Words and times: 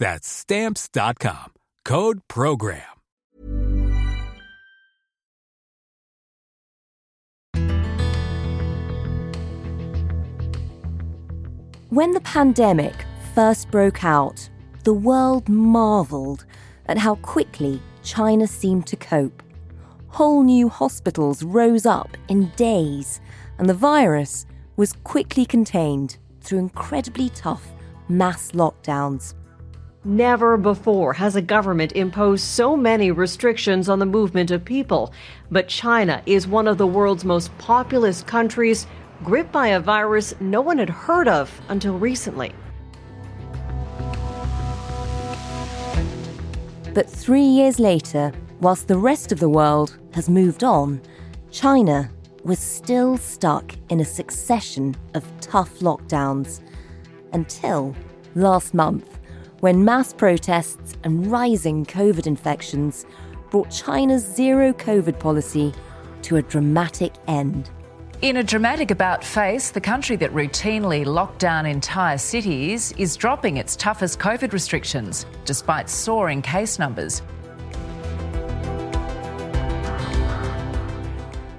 That's 0.00 0.26
stamps.com. 0.26 1.52
Code 1.84 2.20
program. 2.26 2.82
When 11.90 12.12
the 12.12 12.20
pandemic 12.22 12.94
first 13.34 13.70
broke 13.70 14.02
out, 14.02 14.48
the 14.84 14.94
world 14.94 15.50
marveled 15.50 16.46
at 16.86 16.96
how 16.96 17.16
quickly 17.16 17.82
China 18.02 18.46
seemed 18.46 18.86
to 18.86 18.96
cope. 18.96 19.42
Whole 20.08 20.42
new 20.42 20.70
hospitals 20.70 21.42
rose 21.42 21.84
up 21.84 22.16
in 22.28 22.48
days, 22.56 23.20
and 23.58 23.68
the 23.68 23.74
virus 23.74 24.46
was 24.76 24.94
quickly 25.04 25.44
contained 25.44 26.16
through 26.40 26.60
incredibly 26.60 27.28
tough 27.28 27.70
mass 28.08 28.52
lockdowns. 28.52 29.34
Never 30.02 30.56
before 30.56 31.12
has 31.12 31.36
a 31.36 31.42
government 31.42 31.92
imposed 31.92 32.42
so 32.42 32.74
many 32.74 33.10
restrictions 33.10 33.86
on 33.86 33.98
the 33.98 34.06
movement 34.06 34.50
of 34.50 34.64
people. 34.64 35.12
But 35.50 35.68
China 35.68 36.22
is 36.24 36.48
one 36.48 36.66
of 36.66 36.78
the 36.78 36.86
world's 36.86 37.22
most 37.22 37.56
populous 37.58 38.22
countries, 38.22 38.86
gripped 39.22 39.52
by 39.52 39.68
a 39.68 39.78
virus 39.80 40.32
no 40.40 40.62
one 40.62 40.78
had 40.78 40.88
heard 40.88 41.28
of 41.28 41.52
until 41.68 41.98
recently. 41.98 42.54
But 46.94 47.06
three 47.06 47.42
years 47.42 47.78
later, 47.78 48.32
whilst 48.62 48.88
the 48.88 48.96
rest 48.96 49.32
of 49.32 49.38
the 49.38 49.50
world 49.50 49.98
has 50.14 50.30
moved 50.30 50.64
on, 50.64 51.02
China 51.50 52.10
was 52.42 52.58
still 52.58 53.18
stuck 53.18 53.74
in 53.90 54.00
a 54.00 54.04
succession 54.06 54.96
of 55.12 55.30
tough 55.42 55.80
lockdowns 55.80 56.62
until 57.34 57.94
last 58.34 58.72
month 58.72 59.19
when 59.60 59.84
mass 59.84 60.12
protests 60.12 60.96
and 61.04 61.30
rising 61.30 61.84
COVID 61.84 62.26
infections 62.26 63.04
brought 63.50 63.70
China's 63.70 64.24
zero 64.24 64.72
COVID 64.72 65.18
policy 65.18 65.72
to 66.22 66.36
a 66.36 66.42
dramatic 66.42 67.12
end. 67.28 67.70
In 68.22 68.38
a 68.38 68.42
dramatic 68.42 68.90
about 68.90 69.24
face, 69.24 69.70
the 69.70 69.80
country 69.80 70.16
that 70.16 70.32
routinely 70.32 71.04
locked 71.04 71.38
down 71.38 71.66
entire 71.66 72.18
cities 72.18 72.92
is 72.98 73.16
dropping 73.16 73.56
its 73.56 73.76
toughest 73.76 74.18
COVID 74.18 74.52
restrictions, 74.52 75.26
despite 75.44 75.88
soaring 75.88 76.42
case 76.42 76.78
numbers. 76.78 77.22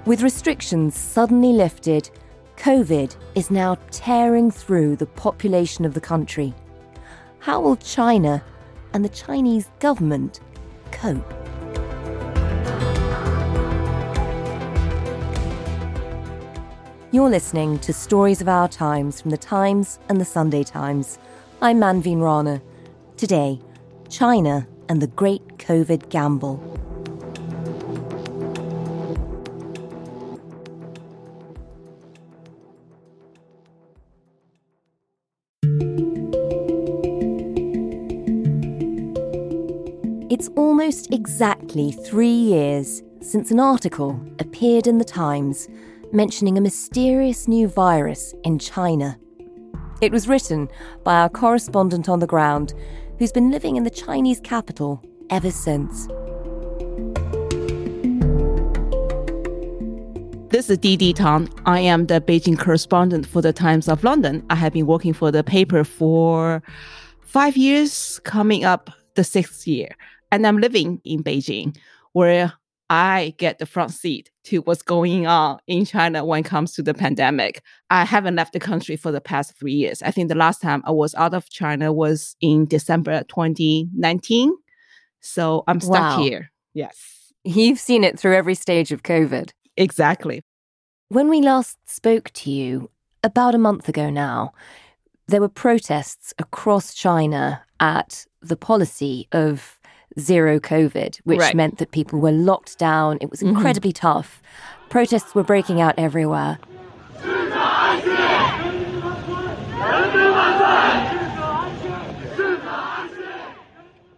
With 0.06 0.22
restrictions 0.22 0.96
suddenly 0.96 1.52
lifted, 1.52 2.10
COVID 2.56 3.16
is 3.36 3.50
now 3.50 3.76
tearing 3.90 4.50
through 4.50 4.96
the 4.96 5.06
population 5.06 5.84
of 5.84 5.94
the 5.94 6.00
country. 6.00 6.54
How 7.42 7.60
will 7.60 7.74
China 7.74 8.40
and 8.92 9.04
the 9.04 9.08
Chinese 9.08 9.68
government 9.80 10.38
cope? 10.92 11.28
You're 17.10 17.28
listening 17.28 17.80
to 17.80 17.92
Stories 17.92 18.40
of 18.40 18.48
Our 18.48 18.68
Times 18.68 19.20
from 19.20 19.32
the 19.32 19.36
Times 19.36 19.98
and 20.08 20.20
the 20.20 20.24
Sunday 20.24 20.62
Times. 20.62 21.18
I'm 21.60 21.80
Manveen 21.80 22.20
Rana. 22.22 22.62
Today, 23.16 23.58
China 24.08 24.68
and 24.88 25.02
the 25.02 25.08
Great 25.08 25.58
COVID 25.58 26.10
Gamble. 26.10 26.62
It's 40.42 40.50
almost 40.56 41.12
exactly 41.12 41.92
three 41.92 42.26
years 42.26 43.00
since 43.20 43.52
an 43.52 43.60
article 43.60 44.20
appeared 44.40 44.88
in 44.88 44.98
the 44.98 45.04
Times 45.04 45.68
mentioning 46.10 46.58
a 46.58 46.60
mysterious 46.60 47.46
new 47.46 47.68
virus 47.68 48.34
in 48.42 48.58
China. 48.58 49.16
It 50.00 50.10
was 50.10 50.26
written 50.26 50.68
by 51.04 51.20
our 51.20 51.28
correspondent 51.28 52.08
on 52.08 52.18
the 52.18 52.26
ground, 52.26 52.74
who's 53.20 53.30
been 53.30 53.52
living 53.52 53.76
in 53.76 53.84
the 53.84 53.88
Chinese 53.90 54.40
capital 54.40 55.00
ever 55.30 55.52
since. 55.52 56.08
This 60.50 60.68
is 60.68 60.78
Didi 60.78 61.12
Tang. 61.12 61.50
I 61.66 61.78
am 61.78 62.06
the 62.06 62.20
Beijing 62.20 62.58
correspondent 62.58 63.26
for 63.26 63.42
the 63.42 63.52
Times 63.52 63.86
of 63.88 64.02
London. 64.02 64.44
I 64.50 64.56
have 64.56 64.72
been 64.72 64.88
working 64.88 65.12
for 65.12 65.30
the 65.30 65.44
paper 65.44 65.84
for 65.84 66.64
five 67.20 67.56
years, 67.56 68.18
coming 68.24 68.64
up 68.64 68.90
the 69.14 69.22
sixth 69.22 69.68
year 69.68 69.94
and 70.32 70.44
I'm 70.46 70.58
living 70.58 71.00
in 71.04 71.22
Beijing, 71.22 71.76
where 72.12 72.54
I 72.90 73.34
get 73.38 73.58
the 73.58 73.66
front 73.66 73.92
seat 73.92 74.30
to 74.44 74.58
what's 74.62 74.82
going 74.82 75.26
on 75.26 75.60
in 75.66 75.84
China 75.86 76.24
when 76.24 76.40
it 76.40 76.46
comes 76.46 76.72
to 76.74 76.82
the 76.82 76.92
pandemic. 76.92 77.62
I 77.88 78.04
haven't 78.04 78.36
left 78.36 78.52
the 78.52 78.60
country 78.60 78.96
for 78.96 79.12
the 79.12 79.20
past 79.20 79.56
three 79.56 79.72
years. 79.72 80.02
I 80.02 80.10
think 80.10 80.28
the 80.28 80.34
last 80.34 80.60
time 80.60 80.82
I 80.84 80.90
was 80.90 81.14
out 81.14 81.32
of 81.32 81.48
China 81.48 81.92
was 81.92 82.36
in 82.40 82.66
December 82.66 83.22
2019. 83.28 84.52
So 85.20 85.64
I'm 85.68 85.80
stuck 85.80 86.16
Wow. 86.16 86.22
here. 86.22 86.50
Yes, 86.74 87.32
You've 87.44 87.78
seen 87.80 88.04
it 88.04 88.18
through 88.18 88.34
every 88.36 88.54
stage 88.54 88.92
of 88.92 89.02
COVID. 89.02 89.50
exactly. 89.76 90.42
When 91.08 91.28
we 91.28 91.40
last 91.42 91.76
spoke 91.86 92.30
to 92.34 92.50
you, 92.50 92.90
about 93.24 93.54
a 93.54 93.58
month 93.58 93.88
ago 93.88 94.10
now, 94.10 94.52
there 95.28 95.40
were 95.40 95.48
protests 95.48 96.32
across 96.38 96.94
China 96.94 97.62
at 97.80 98.26
the 98.40 98.56
policy 98.56 99.28
of 99.32 99.78
zero 100.18 100.58
COVID, 100.58 101.18
which 101.24 101.38
Right. 101.38 101.54
meant 101.54 101.78
that 101.78 101.90
people 101.90 102.18
were 102.20 102.32
locked 102.32 102.78
down. 102.78 103.18
It 103.20 103.30
was 103.30 103.40
mm-hmm. 103.40 103.56
incredibly 103.56 103.92
tough. 103.92 104.42
Protests 104.88 105.34
were 105.34 105.42
breaking 105.42 105.80
out 105.80 105.94
everywhere. 105.96 106.58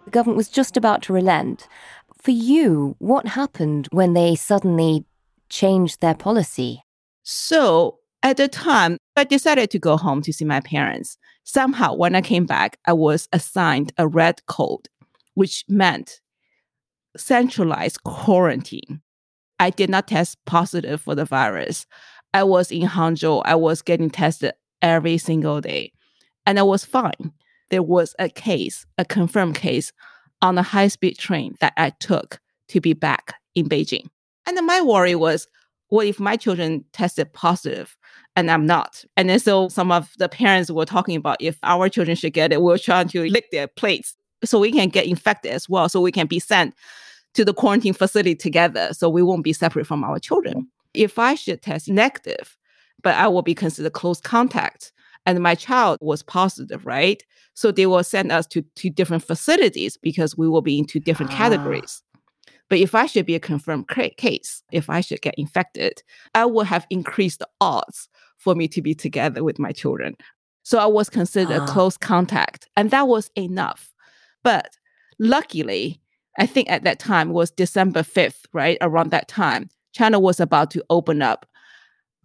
The 0.04 0.10
government 0.10 0.36
was 0.36 0.48
just 0.48 0.76
about 0.76 1.02
to 1.02 1.12
relent. 1.12 1.68
For 2.20 2.30
you, 2.30 2.96
what 2.98 3.26
happened 3.26 3.88
when 3.90 4.14
they 4.14 4.34
suddenly 4.34 5.04
changed 5.48 6.00
their 6.00 6.14
policy? 6.14 6.82
So 7.22 7.98
at 8.22 8.38
the 8.38 8.48
time, 8.48 8.96
I 9.16 9.24
decided 9.24 9.70
to 9.70 9.78
go 9.78 9.98
home 9.98 10.22
to 10.22 10.32
see 10.32 10.46
my 10.46 10.60
parents. 10.60 11.18
Somehow, 11.44 11.94
when 11.94 12.14
I 12.14 12.22
came 12.22 12.46
back, 12.46 12.78
I 12.86 12.94
was 12.94 13.28
assigned 13.32 13.92
a 13.98 14.08
red 14.08 14.44
code, 14.46 14.88
which 15.34 15.64
meant 15.68 16.20
centralized 17.16 18.02
quarantine. 18.04 19.00
I 19.60 19.70
did 19.70 19.90
not 19.90 20.08
test 20.08 20.38
positive 20.46 21.00
for 21.00 21.14
the 21.14 21.24
virus. 21.24 21.86
I 22.32 22.42
was 22.42 22.72
in 22.72 22.88
Hangzhou. 22.88 23.42
I 23.44 23.54
was 23.54 23.82
getting 23.82 24.10
tested 24.10 24.54
every 24.82 25.18
single 25.18 25.60
day, 25.60 25.92
and 26.44 26.58
I 26.58 26.62
was 26.62 26.84
fine. 26.84 27.32
There 27.70 27.82
was 27.82 28.14
a 28.18 28.28
case, 28.28 28.84
a 28.98 29.04
confirmed 29.04 29.56
case, 29.56 29.92
on 30.42 30.58
a 30.58 30.62
high 30.62 30.88
speed 30.88 31.18
train 31.18 31.54
that 31.60 31.72
I 31.76 31.90
took 32.00 32.40
to 32.68 32.80
be 32.80 32.92
back 32.92 33.34
in 33.54 33.68
Beijing. 33.68 34.08
And 34.46 34.66
my 34.66 34.82
worry 34.82 35.14
was, 35.14 35.48
what 35.88 36.06
if 36.06 36.18
my 36.18 36.36
children 36.36 36.84
tested 36.92 37.32
positive 37.32 37.96
and 38.36 38.50
I'm 38.50 38.66
not? 38.66 39.04
And 39.16 39.30
then 39.30 39.38
so 39.38 39.68
some 39.68 39.92
of 39.92 40.10
the 40.18 40.28
parents 40.28 40.70
were 40.70 40.84
talking 40.84 41.16
about 41.16 41.36
if 41.40 41.58
our 41.62 41.88
children 41.88 42.16
should 42.16 42.32
get 42.32 42.52
it, 42.52 42.60
we're 42.60 42.78
trying 42.78 43.08
to 43.08 43.30
lick 43.30 43.50
their 43.52 43.68
plates 43.68 44.16
so 44.44 44.58
we 44.58 44.72
can 44.72 44.88
get 44.88 45.06
infected 45.06 45.52
as 45.52 45.68
well, 45.68 45.88
so 45.88 46.00
we 46.00 46.12
can 46.12 46.26
be 46.26 46.38
sent 46.38 46.74
to 47.34 47.44
the 47.44 47.54
quarantine 47.54 47.94
facility 47.94 48.34
together, 48.34 48.90
so 48.92 49.08
we 49.08 49.22
won't 49.22 49.44
be 49.44 49.52
separate 49.52 49.86
from 49.86 50.04
our 50.04 50.18
children. 50.18 50.68
If 50.94 51.18
I 51.18 51.34
should 51.34 51.62
test 51.62 51.88
negative, 51.88 52.56
but 53.02 53.16
I 53.16 53.28
will 53.28 53.42
be 53.42 53.54
considered 53.54 53.92
close 53.92 54.20
contact, 54.20 54.92
and 55.26 55.40
my 55.40 55.54
child 55.54 55.98
was 56.00 56.22
positive, 56.22 56.86
right? 56.86 57.22
So 57.54 57.70
they 57.70 57.86
will 57.86 58.04
send 58.04 58.32
us 58.32 58.46
to 58.48 58.62
two 58.74 58.90
different 58.90 59.24
facilities 59.24 59.96
because 59.96 60.36
we 60.36 60.48
will 60.48 60.62
be 60.62 60.78
in 60.78 60.84
two 60.84 61.00
different 61.00 61.32
ah. 61.32 61.36
categories. 61.36 62.02
But 62.68 62.78
if 62.78 62.94
I 62.94 63.06
should 63.06 63.26
be 63.26 63.34
a 63.34 63.40
confirmed 63.40 63.88
case, 63.88 64.62
if 64.72 64.88
I 64.88 65.00
should 65.00 65.20
get 65.20 65.34
infected, 65.36 66.02
I 66.34 66.46
would 66.46 66.66
have 66.66 66.86
increased 66.90 67.40
the 67.40 67.48
odds 67.60 68.08
for 68.38 68.54
me 68.54 68.68
to 68.68 68.82
be 68.82 68.94
together 68.94 69.44
with 69.44 69.58
my 69.58 69.72
children. 69.72 70.16
So 70.62 70.78
I 70.78 70.86
was 70.86 71.10
considered 71.10 71.62
uh. 71.62 71.66
close 71.66 71.96
contact, 71.96 72.68
and 72.76 72.90
that 72.90 73.06
was 73.06 73.30
enough. 73.36 73.93
But 74.44 74.76
luckily, 75.18 76.00
I 76.38 76.46
think 76.46 76.70
at 76.70 76.84
that 76.84 77.00
time 77.00 77.30
was 77.30 77.50
December 77.50 78.02
5th, 78.02 78.44
right? 78.52 78.78
Around 78.80 79.10
that 79.10 79.26
time, 79.26 79.68
China 79.92 80.20
was 80.20 80.38
about 80.38 80.70
to 80.72 80.84
open 80.90 81.22
up 81.22 81.46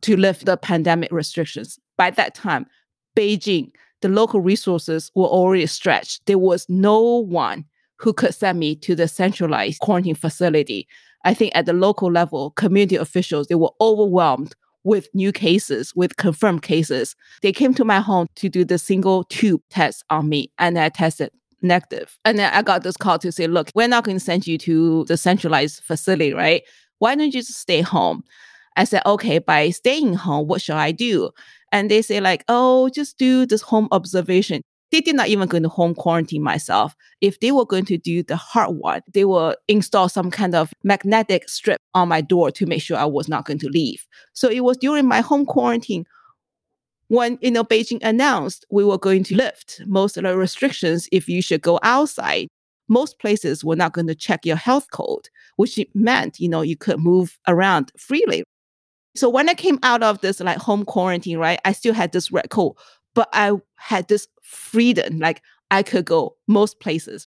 to 0.01 0.15
lift 0.15 0.45
the 0.45 0.57
pandemic 0.57 1.11
restrictions. 1.11 1.79
By 1.97 2.11
that 2.11 2.35
time, 2.35 2.67
Beijing, 3.15 3.71
the 4.01 4.09
local 4.09 4.41
resources 4.41 5.11
were 5.15 5.27
already 5.27 5.65
stretched. 5.65 6.25
There 6.25 6.37
was 6.37 6.65
no 6.69 7.01
one 7.01 7.65
who 7.97 8.13
could 8.13 8.33
send 8.33 8.59
me 8.59 8.75
to 8.77 8.95
the 8.95 9.07
centralized 9.07 9.79
quarantine 9.79 10.15
facility. 10.15 10.87
I 11.25 11.33
think 11.33 11.51
at 11.53 11.65
the 11.65 11.73
local 11.73 12.11
level, 12.11 12.51
community 12.51 12.95
officials, 12.95 13.47
they 13.47 13.55
were 13.55 13.71
overwhelmed 13.81 14.55
with 14.85 15.09
new 15.13 15.33
cases, 15.33 15.93
with 15.95 16.15
confirmed 16.15 16.61
cases. 16.61 17.15
They 17.41 17.51
came 17.51 17.73
to 17.73 17.83
my 17.83 17.99
home 17.99 18.27
to 18.35 18.47
do 18.47 18.63
the 18.63 18.77
single 18.77 19.25
tube 19.25 19.61
test 19.69 20.05
on 20.09 20.29
me, 20.29 20.49
and 20.57 20.79
I 20.79 20.87
tested 20.87 21.31
negative. 21.61 22.17
And 22.25 22.37
then 22.37 22.53
I 22.53 22.61
got 22.61 22.83
this 22.83 22.97
call 22.97 23.19
to 23.19 23.31
say, 23.31 23.47
look, 23.47 23.69
we're 23.75 23.87
not 23.87 24.03
going 24.03 24.17
to 24.17 24.23
send 24.23 24.47
you 24.47 24.57
to 24.59 25.05
the 25.05 25.17
centralized 25.17 25.83
facility, 25.83 26.33
right? 26.33 26.63
Why 26.99 27.15
don't 27.15 27.33
you 27.33 27.41
just 27.41 27.59
stay 27.59 27.81
home? 27.81 28.23
I 28.75 28.83
said, 28.83 29.01
okay, 29.05 29.39
by 29.39 29.69
staying 29.71 30.13
home, 30.13 30.47
what 30.47 30.61
shall 30.61 30.77
I 30.77 30.91
do? 30.91 31.31
And 31.71 31.91
they 31.91 32.01
say, 32.01 32.19
like, 32.19 32.43
oh, 32.47 32.89
just 32.89 33.17
do 33.17 33.45
this 33.45 33.61
home 33.61 33.87
observation 33.91 34.61
they 34.91 35.01
did 35.01 35.15
not 35.15 35.27
even 35.27 35.47
go 35.47 35.59
to 35.59 35.69
home 35.69 35.93
quarantine 35.93 36.41
myself. 36.41 36.95
If 37.21 37.39
they 37.39 37.51
were 37.51 37.65
going 37.65 37.85
to 37.85 37.97
do 37.97 38.23
the 38.23 38.35
hard 38.35 38.75
one, 38.77 39.01
they 39.13 39.25
will 39.25 39.55
install 39.67 40.09
some 40.09 40.31
kind 40.31 40.55
of 40.55 40.73
magnetic 40.83 41.47
strip 41.47 41.79
on 41.93 42.07
my 42.07 42.21
door 42.21 42.51
to 42.51 42.65
make 42.65 42.81
sure 42.81 42.97
I 42.97 43.05
was 43.05 43.27
not 43.27 43.45
going 43.45 43.59
to 43.59 43.69
leave. 43.69 44.07
So 44.33 44.49
it 44.49 44.61
was 44.61 44.77
during 44.77 45.07
my 45.07 45.21
home 45.21 45.45
quarantine 45.45 46.05
when 47.09 47.37
you 47.41 47.51
know 47.51 47.63
Beijing 47.63 47.99
announced 48.01 48.65
we 48.69 48.85
were 48.85 48.97
going 48.97 49.23
to 49.25 49.35
lift 49.35 49.81
most 49.85 50.15
of 50.15 50.23
the 50.23 50.37
restrictions 50.37 51.09
if 51.11 51.27
you 51.27 51.41
should 51.41 51.61
go 51.61 51.79
outside. 51.83 52.47
Most 52.87 53.19
places 53.19 53.63
were 53.63 53.75
not 53.75 53.93
going 53.93 54.07
to 54.07 54.15
check 54.15 54.45
your 54.45 54.55
health 54.55 54.89
code, 54.91 55.29
which 55.57 55.79
meant 55.93 56.39
you 56.39 56.47
know 56.49 56.61
you 56.61 56.77
could 56.77 56.99
move 56.99 57.37
around 57.47 57.91
freely. 57.97 58.43
So 59.15 59.29
when 59.29 59.49
I 59.49 59.53
came 59.53 59.79
out 59.83 60.01
of 60.01 60.21
this 60.21 60.39
like 60.39 60.57
home 60.57 60.85
quarantine, 60.85 61.37
right, 61.37 61.59
I 61.65 61.73
still 61.73 61.93
had 61.93 62.13
this 62.13 62.31
red 62.31 62.49
code, 62.49 62.73
but 63.13 63.27
I 63.33 63.53
had 63.75 64.07
this 64.07 64.27
freedom. 64.43 65.19
Like 65.19 65.41
I 65.71 65.83
could 65.83 66.05
go 66.05 66.35
most 66.47 66.79
places. 66.79 67.27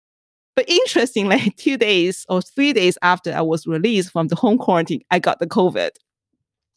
But 0.55 0.69
interestingly, 0.69 1.49
two 1.57 1.77
days 1.77 2.25
or 2.29 2.41
three 2.41 2.73
days 2.73 2.97
after 3.01 3.33
I 3.33 3.41
was 3.41 3.65
released 3.65 4.11
from 4.11 4.27
the 4.27 4.35
home 4.35 4.57
quarantine, 4.57 5.01
I 5.09 5.19
got 5.19 5.39
the 5.39 5.47
COVID. 5.47 5.89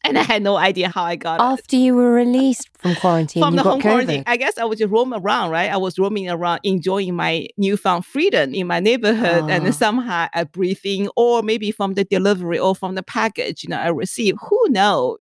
And 0.05 0.17
I 0.17 0.23
had 0.23 0.43
no 0.43 0.55
idea 0.55 0.89
how 0.89 1.03
I 1.03 1.15
got 1.15 1.39
After 1.39 1.51
it. 1.51 1.53
After 1.53 1.75
you 1.77 1.95
were 1.95 2.11
released 2.11 2.69
from 2.77 2.95
quarantine, 2.95 3.41
from 3.41 3.55
the 3.55 3.63
home 3.63 3.79
COVID. 3.79 3.83
quarantine, 3.83 4.23
I 4.27 4.37
guess 4.37 4.57
I 4.57 4.65
was 4.65 4.79
just 4.79 4.91
roaming 4.91 5.19
around, 5.19 5.51
right? 5.51 5.71
I 5.71 5.77
was 5.77 5.97
roaming 5.97 6.29
around, 6.29 6.59
enjoying 6.63 7.15
my 7.15 7.47
newfound 7.57 8.05
freedom 8.05 8.53
in 8.53 8.67
my 8.67 8.79
neighborhood, 8.79 9.49
and 9.49 9.67
ah. 9.67 9.71
somehow 9.71 10.27
I 10.33 10.43
breathe 10.43 10.79
in, 10.83 11.09
or 11.15 11.41
maybe 11.41 11.71
from 11.71 11.95
the 11.95 12.03
delivery 12.03 12.59
or 12.59 12.75
from 12.75 12.95
the 12.95 13.03
package, 13.03 13.63
you 13.63 13.69
know, 13.69 13.79
I 13.79 13.89
received. 13.89 14.37
Who 14.49 14.67
knows? 14.69 15.17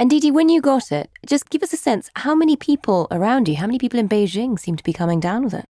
And 0.00 0.10
Didi, 0.10 0.30
when 0.30 0.48
you 0.48 0.60
got 0.60 0.90
it, 0.90 1.08
just 1.24 1.50
give 1.50 1.62
us 1.62 1.72
a 1.72 1.76
sense 1.76 2.10
how 2.16 2.34
many 2.34 2.56
people 2.56 3.06
around 3.12 3.48
you, 3.48 3.56
how 3.56 3.66
many 3.66 3.78
people 3.78 4.00
in 4.00 4.08
Beijing 4.08 4.58
seem 4.58 4.76
to 4.76 4.82
be 4.82 4.92
coming 4.92 5.20
down 5.20 5.44
with 5.44 5.54
it? 5.54 5.66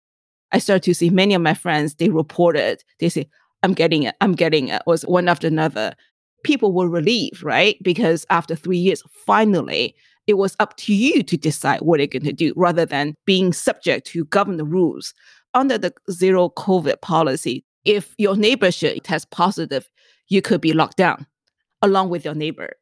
I 0.51 0.59
started 0.59 0.83
to 0.83 0.93
see 0.93 1.09
many 1.09 1.33
of 1.33 1.41
my 1.41 1.53
friends, 1.53 1.95
they 1.95 2.09
reported, 2.09 2.83
they 2.99 3.09
say, 3.09 3.29
I'm 3.63 3.73
getting 3.73 4.03
it, 4.03 4.15
I'm 4.19 4.33
getting 4.33 4.69
it, 4.69 4.81
was 4.85 5.03
one 5.03 5.27
after 5.27 5.47
another. 5.47 5.95
People 6.43 6.73
were 6.73 6.89
relieved, 6.89 7.43
right? 7.43 7.77
Because 7.83 8.25
after 8.29 8.55
three 8.55 8.77
years, 8.77 9.03
finally, 9.25 9.95
it 10.27 10.37
was 10.37 10.55
up 10.59 10.77
to 10.77 10.93
you 10.93 11.23
to 11.23 11.37
decide 11.37 11.81
what 11.81 11.99
you're 11.99 12.07
going 12.07 12.23
to 12.23 12.33
do 12.33 12.53
rather 12.55 12.85
than 12.85 13.15
being 13.25 13.51
subject 13.51 14.07
to 14.07 14.25
government 14.25 14.69
rules. 14.69 15.13
Under 15.53 15.77
the 15.77 15.93
zero 16.11 16.49
COVID 16.49 17.01
policy, 17.01 17.65
if 17.83 18.13
your 18.17 18.35
neighbor 18.35 18.71
should 18.71 19.03
test 19.03 19.31
positive, 19.31 19.89
you 20.27 20.41
could 20.41 20.61
be 20.61 20.73
locked 20.73 20.97
down 20.97 21.25
along 21.81 22.09
with 22.09 22.23
your 22.23 22.35
neighbor. 22.35 22.73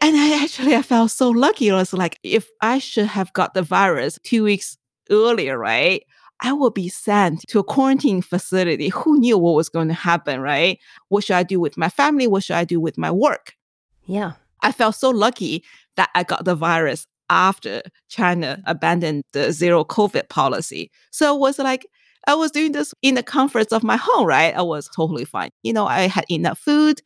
And 0.00 0.16
I 0.16 0.42
actually 0.42 0.76
I 0.76 0.82
felt 0.82 1.10
so 1.10 1.30
lucky. 1.30 1.70
I 1.70 1.76
was 1.76 1.92
like, 1.92 2.18
if 2.22 2.48
I 2.60 2.78
should 2.78 3.06
have 3.06 3.32
got 3.32 3.54
the 3.54 3.62
virus 3.62 4.18
two 4.22 4.44
weeks 4.44 4.76
earlier, 5.10 5.58
right? 5.58 6.04
I 6.44 6.52
will 6.52 6.70
be 6.70 6.90
sent 6.90 7.40
to 7.48 7.58
a 7.58 7.64
quarantine 7.64 8.20
facility. 8.20 8.90
Who 8.90 9.18
knew 9.18 9.38
what 9.38 9.54
was 9.54 9.70
going 9.70 9.88
to 9.88 9.94
happen, 9.94 10.40
right? 10.40 10.78
What 11.08 11.24
should 11.24 11.36
I 11.36 11.42
do 11.42 11.58
with 11.58 11.78
my 11.78 11.88
family? 11.88 12.26
What 12.26 12.44
should 12.44 12.56
I 12.56 12.64
do 12.64 12.78
with 12.78 12.98
my 12.98 13.10
work? 13.10 13.54
Yeah. 14.04 14.32
I 14.60 14.70
felt 14.70 14.94
so 14.94 15.08
lucky 15.08 15.64
that 15.96 16.10
I 16.14 16.22
got 16.22 16.44
the 16.44 16.54
virus 16.54 17.06
after 17.30 17.80
China 18.10 18.62
abandoned 18.66 19.24
the 19.32 19.52
zero 19.52 19.84
COVID 19.84 20.28
policy. 20.28 20.90
So 21.10 21.34
it 21.34 21.40
was 21.40 21.58
like, 21.58 21.86
I 22.26 22.34
was 22.34 22.50
doing 22.50 22.72
this 22.72 22.92
in 23.00 23.14
the 23.14 23.22
comforts 23.22 23.72
of 23.72 23.82
my 23.82 23.96
home, 23.96 24.26
right? 24.26 24.54
I 24.54 24.62
was 24.62 24.90
totally 24.94 25.24
fine. 25.24 25.50
You 25.62 25.72
know, 25.72 25.86
I 25.86 26.08
had 26.08 26.26
enough 26.30 26.58
food. 26.58 27.00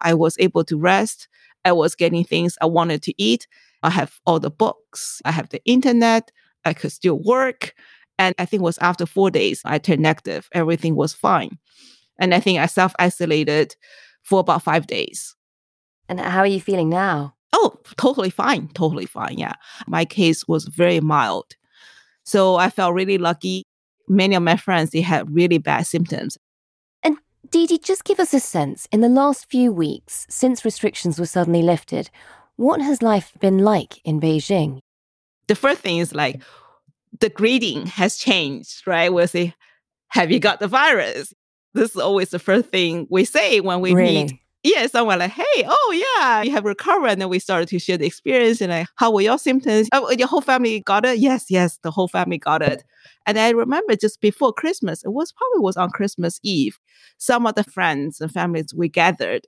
I 0.00 0.14
was 0.14 0.36
able 0.38 0.62
to 0.62 0.78
rest. 0.78 1.26
I 1.64 1.72
was 1.72 1.96
getting 1.96 2.22
things 2.22 2.56
I 2.60 2.66
wanted 2.66 3.02
to 3.02 3.14
eat. 3.20 3.48
I 3.82 3.90
have 3.90 4.20
all 4.26 4.38
the 4.38 4.50
books. 4.50 5.20
I 5.24 5.32
have 5.32 5.48
the 5.48 5.60
internet. 5.64 6.30
I 6.64 6.72
could 6.72 6.92
still 6.92 7.18
work. 7.18 7.74
And 8.18 8.34
I 8.38 8.46
think 8.46 8.60
it 8.60 8.64
was 8.64 8.78
after 8.78 9.06
four 9.06 9.30
days, 9.30 9.60
I 9.64 9.78
turned 9.78 10.00
negative. 10.00 10.48
Everything 10.52 10.96
was 10.96 11.12
fine. 11.12 11.58
And 12.18 12.34
I 12.34 12.40
think 12.40 12.58
I 12.58 12.66
self 12.66 12.94
isolated 12.98 13.76
for 14.22 14.40
about 14.40 14.62
five 14.62 14.86
days. 14.86 15.34
And 16.08 16.20
how 16.20 16.40
are 16.40 16.46
you 16.46 16.60
feeling 16.60 16.88
now? 16.88 17.34
Oh, 17.52 17.78
totally 17.96 18.30
fine. 18.30 18.68
Totally 18.68 19.06
fine. 19.06 19.38
Yeah. 19.38 19.54
My 19.86 20.04
case 20.04 20.46
was 20.48 20.66
very 20.66 21.00
mild. 21.00 21.54
So 22.24 22.56
I 22.56 22.70
felt 22.70 22.94
really 22.94 23.18
lucky. 23.18 23.64
Many 24.08 24.34
of 24.34 24.42
my 24.42 24.56
friends, 24.56 24.90
they 24.90 25.00
had 25.00 25.34
really 25.34 25.58
bad 25.58 25.86
symptoms. 25.86 26.38
And 27.02 27.16
Didi, 27.50 27.78
just 27.78 28.04
give 28.04 28.20
us 28.20 28.34
a 28.34 28.40
sense. 28.40 28.88
In 28.92 29.00
the 29.00 29.08
last 29.08 29.48
few 29.48 29.72
weeks, 29.72 30.26
since 30.28 30.64
restrictions 30.64 31.18
were 31.18 31.26
suddenly 31.26 31.62
lifted, 31.62 32.10
what 32.56 32.80
has 32.80 33.02
life 33.02 33.32
been 33.40 33.58
like 33.58 34.00
in 34.04 34.20
Beijing? 34.20 34.80
The 35.46 35.54
first 35.54 35.80
thing 35.80 35.98
is 35.98 36.14
like 36.14 36.42
the 37.20 37.30
greeting 37.30 37.86
has 37.86 38.16
changed, 38.16 38.86
right? 38.86 39.12
We'll 39.12 39.28
say, 39.28 39.54
Have 40.08 40.30
you 40.30 40.38
got 40.38 40.60
the 40.60 40.68
virus? 40.68 41.32
This 41.74 41.90
is 41.90 41.96
always 41.96 42.30
the 42.30 42.38
first 42.38 42.68
thing 42.70 43.06
we 43.10 43.24
say 43.24 43.60
when 43.60 43.80
we 43.80 43.92
really? 43.92 44.24
meet 44.24 44.40
yeah, 44.66 44.86
someone 44.88 45.20
like, 45.20 45.30
hey, 45.30 45.64
oh 45.64 46.16
yeah, 46.18 46.42
you 46.42 46.50
have 46.50 46.64
recovered. 46.64 47.08
And 47.08 47.20
then 47.20 47.28
we 47.28 47.38
started 47.38 47.68
to 47.68 47.78
share 47.78 47.96
the 47.96 48.06
experience 48.06 48.60
and 48.60 48.72
like, 48.72 48.88
how 48.96 49.12
were 49.12 49.20
your 49.20 49.38
symptoms? 49.38 49.88
Oh, 49.92 50.10
your 50.10 50.26
whole 50.26 50.40
family 50.40 50.80
got 50.80 51.04
it? 51.04 51.18
Yes, 51.18 51.46
yes, 51.48 51.78
the 51.84 51.90
whole 51.92 52.08
family 52.08 52.38
got 52.38 52.62
it. 52.62 52.82
And 53.26 53.38
I 53.38 53.50
remember 53.50 53.94
just 53.94 54.20
before 54.20 54.52
Christmas, 54.52 55.04
it 55.04 55.10
was 55.12 55.32
probably 55.32 55.60
was 55.60 55.76
on 55.76 55.90
Christmas 55.90 56.40
Eve. 56.42 56.78
Some 57.16 57.46
of 57.46 57.54
the 57.54 57.62
friends 57.62 58.20
and 58.20 58.32
families 58.32 58.74
we 58.74 58.88
gathered 58.88 59.46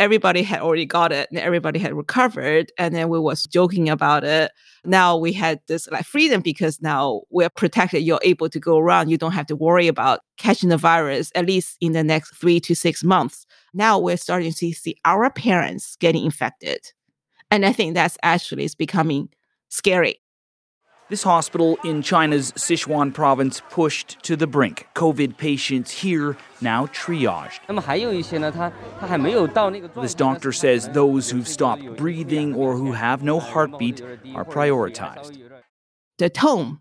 everybody 0.00 0.42
had 0.42 0.60
already 0.60 0.86
got 0.86 1.12
it 1.12 1.28
and 1.30 1.38
everybody 1.38 1.78
had 1.78 1.92
recovered 1.92 2.72
and 2.78 2.94
then 2.94 3.10
we 3.10 3.20
was 3.20 3.42
joking 3.44 3.90
about 3.90 4.24
it. 4.24 4.50
Now 4.82 5.14
we 5.14 5.30
had 5.30 5.60
this 5.68 5.86
like 5.88 6.06
freedom 6.06 6.40
because 6.40 6.80
now 6.80 7.20
we're 7.28 7.50
protected. 7.50 8.02
You're 8.02 8.18
able 8.22 8.48
to 8.48 8.58
go 8.58 8.78
around. 8.78 9.10
You 9.10 9.18
don't 9.18 9.32
have 9.32 9.46
to 9.48 9.56
worry 9.56 9.88
about 9.88 10.20
catching 10.38 10.70
the 10.70 10.78
virus 10.78 11.30
at 11.34 11.44
least 11.44 11.76
in 11.82 11.92
the 11.92 12.02
next 12.02 12.34
three 12.34 12.60
to 12.60 12.74
six 12.74 13.04
months. 13.04 13.46
Now 13.74 13.98
we're 13.98 14.16
starting 14.16 14.50
to 14.50 14.72
see 14.72 14.96
our 15.04 15.28
parents 15.28 15.96
getting 15.96 16.24
infected. 16.24 16.80
And 17.50 17.66
i 17.66 17.72
think 17.72 17.94
that's 17.94 18.16
actually 18.22 18.64
is 18.64 18.74
becoming 18.74 19.28
scary 19.68 20.19
This 21.10 21.24
hospital 21.24 21.76
in 21.82 22.02
China's 22.02 22.52
Sichuan 22.52 23.12
province 23.12 23.60
pushed 23.68 24.22
to 24.22 24.36
the 24.36 24.46
brink. 24.46 24.86
COVID 24.94 25.36
patients 25.38 25.90
here 25.90 26.36
now 26.60 26.86
triaged. 26.86 27.58
This 30.00 30.14
doctor 30.14 30.52
says 30.52 30.88
those 30.90 31.28
who've 31.28 31.48
stopped 31.48 31.84
breathing 31.96 32.54
or 32.54 32.76
who 32.76 32.92
have 32.92 33.24
no 33.24 33.40
heartbeat 33.40 34.00
are 34.36 34.44
prioritized. 34.44 35.42
The 36.18 36.30
tone 36.30 36.78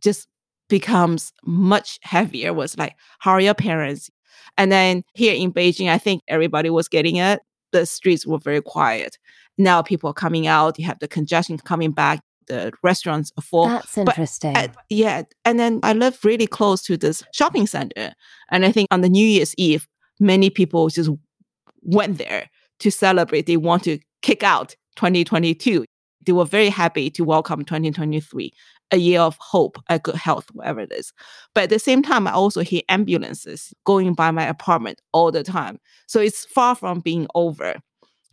just 0.00 0.26
becomes 0.68 1.32
much 1.44 2.00
heavier. 2.02 2.52
Was 2.52 2.76
like, 2.76 2.96
how 3.20 3.30
are 3.30 3.40
your 3.40 3.54
parents? 3.54 4.10
And 4.56 4.72
then 4.72 5.04
here 5.14 5.34
in 5.34 5.52
Beijing, 5.52 5.88
I 5.88 5.98
think 5.98 6.22
everybody 6.26 6.68
was 6.68 6.88
getting 6.88 7.14
it. 7.14 7.42
The 7.70 7.86
streets 7.86 8.26
were 8.26 8.38
very 8.38 8.60
quiet. 8.60 9.18
Now 9.56 9.82
people 9.82 10.10
are 10.10 10.14
coming 10.14 10.48
out. 10.48 10.80
You 10.80 10.86
have 10.86 10.98
the 10.98 11.06
congestion 11.06 11.58
coming 11.58 11.92
back 11.92 12.24
the 12.48 12.72
restaurants 12.82 13.32
are 13.38 13.42
full. 13.42 13.68
That's 13.68 13.96
interesting. 13.96 14.56
Yeah. 14.88 15.22
And 15.44 15.58
then 15.58 15.80
I 15.82 15.92
live 15.92 16.24
really 16.24 16.46
close 16.46 16.82
to 16.82 16.96
this 16.96 17.22
shopping 17.32 17.66
center. 17.66 18.14
And 18.50 18.64
I 18.64 18.72
think 18.72 18.88
on 18.90 19.02
the 19.02 19.08
New 19.08 19.26
Year's 19.26 19.54
Eve, 19.56 19.86
many 20.18 20.50
people 20.50 20.88
just 20.88 21.10
went 21.82 22.18
there 22.18 22.50
to 22.80 22.90
celebrate. 22.90 23.46
They 23.46 23.56
want 23.56 23.84
to 23.84 23.98
kick 24.22 24.42
out 24.42 24.74
2022. 24.96 25.84
They 26.26 26.32
were 26.32 26.44
very 26.44 26.68
happy 26.68 27.10
to 27.10 27.24
welcome 27.24 27.64
2023, 27.64 28.52
a 28.90 28.96
year 28.96 29.20
of 29.20 29.36
hope, 29.40 29.78
a 29.88 29.98
good 29.98 30.16
health, 30.16 30.48
whatever 30.52 30.80
it 30.80 30.92
is. 30.92 31.12
But 31.54 31.64
at 31.64 31.70
the 31.70 31.78
same 31.78 32.02
time, 32.02 32.26
I 32.26 32.32
also 32.32 32.60
hear 32.60 32.82
ambulances 32.88 33.72
going 33.84 34.14
by 34.14 34.30
my 34.30 34.46
apartment 34.46 35.00
all 35.12 35.32
the 35.32 35.42
time. 35.42 35.78
So 36.06 36.20
it's 36.20 36.44
far 36.44 36.74
from 36.74 37.00
being 37.00 37.26
over. 37.34 37.76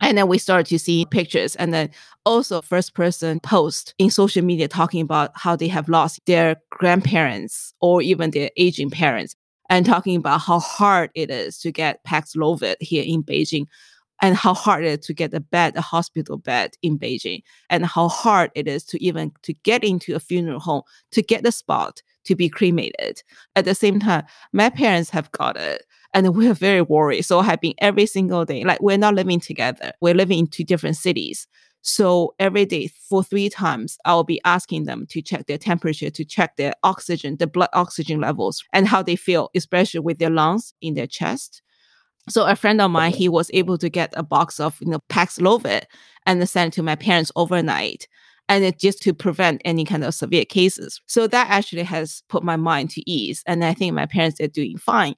And 0.00 0.18
then 0.18 0.28
we 0.28 0.38
started 0.38 0.66
to 0.66 0.78
see 0.78 1.06
pictures 1.06 1.56
and 1.56 1.72
then 1.72 1.90
also 2.24 2.60
first 2.60 2.94
person 2.94 3.40
post 3.40 3.94
in 3.98 4.10
social 4.10 4.44
media 4.44 4.68
talking 4.68 5.00
about 5.00 5.30
how 5.34 5.56
they 5.56 5.68
have 5.68 5.88
lost 5.88 6.20
their 6.26 6.56
grandparents 6.70 7.72
or 7.80 8.02
even 8.02 8.30
their 8.30 8.50
aging 8.56 8.90
parents 8.90 9.34
and 9.70 9.86
talking 9.86 10.16
about 10.16 10.42
how 10.42 10.60
hard 10.60 11.10
it 11.14 11.30
is 11.30 11.58
to 11.58 11.72
get 11.72 12.04
Paxlovid 12.04 12.76
here 12.80 13.04
in 13.06 13.22
Beijing 13.22 13.66
and 14.22 14.36
how 14.36 14.54
hard 14.54 14.84
it 14.84 15.00
is 15.00 15.06
to 15.06 15.14
get 15.14 15.34
a 15.34 15.40
bed, 15.40 15.76
a 15.76 15.80
hospital 15.80 16.38
bed 16.38 16.72
in 16.82 16.98
Beijing, 16.98 17.42
and 17.68 17.84
how 17.84 18.08
hard 18.08 18.50
it 18.54 18.66
is 18.66 18.84
to 18.84 19.02
even 19.02 19.32
to 19.42 19.52
get 19.52 19.84
into 19.84 20.14
a 20.14 20.20
funeral 20.20 20.60
home, 20.60 20.82
to 21.12 21.22
get 21.22 21.42
the 21.42 21.52
spot 21.52 22.02
to 22.24 22.34
be 22.34 22.48
cremated. 22.48 23.22
At 23.56 23.66
the 23.66 23.74
same 23.74 24.00
time, 24.00 24.24
my 24.52 24.70
parents 24.70 25.10
have 25.10 25.30
got 25.32 25.56
it 25.56 25.84
and 26.16 26.34
we're 26.34 26.54
very 26.54 26.80
worried. 26.80 27.22
So 27.22 27.40
I've 27.40 27.60
been 27.60 27.74
every 27.78 28.06
single 28.06 28.46
day. 28.46 28.64
Like 28.64 28.80
we're 28.80 28.96
not 28.96 29.14
living 29.14 29.38
together. 29.38 29.92
We're 30.00 30.14
living 30.14 30.38
in 30.38 30.46
two 30.46 30.64
different 30.64 30.96
cities. 30.96 31.46
So 31.82 32.34
every 32.38 32.64
day 32.64 32.88
for 32.88 33.22
three 33.22 33.50
times, 33.50 33.98
I'll 34.06 34.24
be 34.24 34.40
asking 34.46 34.84
them 34.84 35.06
to 35.10 35.20
check 35.20 35.46
their 35.46 35.58
temperature, 35.58 36.08
to 36.08 36.24
check 36.24 36.56
their 36.56 36.72
oxygen, 36.82 37.36
the 37.36 37.46
blood 37.46 37.68
oxygen 37.74 38.18
levels, 38.18 38.64
and 38.72 38.88
how 38.88 39.02
they 39.02 39.14
feel, 39.14 39.50
especially 39.54 40.00
with 40.00 40.18
their 40.18 40.30
lungs 40.30 40.72
in 40.80 40.94
their 40.94 41.06
chest. 41.06 41.60
So 42.30 42.46
a 42.46 42.56
friend 42.56 42.80
of 42.80 42.90
mine, 42.90 43.12
he 43.12 43.28
was 43.28 43.50
able 43.52 43.76
to 43.76 43.90
get 43.90 44.14
a 44.16 44.22
box 44.22 44.58
of 44.58 44.78
you 44.80 44.88
know 44.88 45.00
Paxlovid 45.10 45.82
and 46.24 46.48
send 46.48 46.72
it 46.72 46.76
to 46.76 46.82
my 46.82 46.96
parents 46.96 47.30
overnight 47.36 48.08
and 48.48 48.64
it 48.64 48.80
just 48.80 49.02
to 49.02 49.12
prevent 49.12 49.60
any 49.66 49.84
kind 49.84 50.02
of 50.02 50.14
severe 50.14 50.46
cases. 50.46 51.02
So 51.06 51.26
that 51.26 51.50
actually 51.50 51.82
has 51.82 52.22
put 52.30 52.42
my 52.42 52.56
mind 52.56 52.90
to 52.90 53.10
ease. 53.10 53.42
And 53.46 53.62
I 53.64 53.74
think 53.74 53.94
my 53.94 54.06
parents 54.06 54.40
are 54.40 54.48
doing 54.48 54.78
fine. 54.78 55.14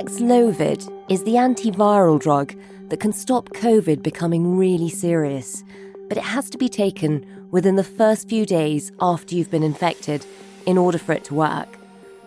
Paxlovid 0.00 0.90
is 1.10 1.24
the 1.24 1.34
antiviral 1.34 2.18
drug 2.18 2.54
that 2.88 3.00
can 3.00 3.12
stop 3.12 3.50
COVID 3.50 4.02
becoming 4.02 4.56
really 4.56 4.88
serious, 4.88 5.62
but 6.08 6.16
it 6.16 6.24
has 6.24 6.48
to 6.50 6.56
be 6.56 6.70
taken 6.70 7.26
within 7.50 7.76
the 7.76 7.84
first 7.84 8.26
few 8.26 8.46
days 8.46 8.92
after 9.02 9.34
you've 9.34 9.50
been 9.50 9.62
infected 9.62 10.24
in 10.64 10.78
order 10.78 10.96
for 10.96 11.12
it 11.12 11.24
to 11.24 11.34
work. 11.34 11.78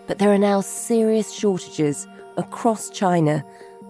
But 0.06 0.20
there 0.20 0.32
are 0.32 0.38
now 0.38 0.62
serious 0.62 1.34
shortages 1.34 2.06
across 2.38 2.92
China 2.92 3.44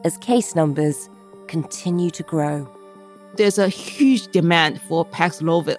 as 0.06 0.18
case 0.20 0.56
numbers 0.56 1.10
continue 1.48 2.10
to 2.12 2.24
grow. 2.24 2.66
There's 3.36 3.58
a 3.58 3.68
huge 3.68 4.28
demand 4.28 4.80
for 4.84 5.06
Paxlovid 5.06 5.76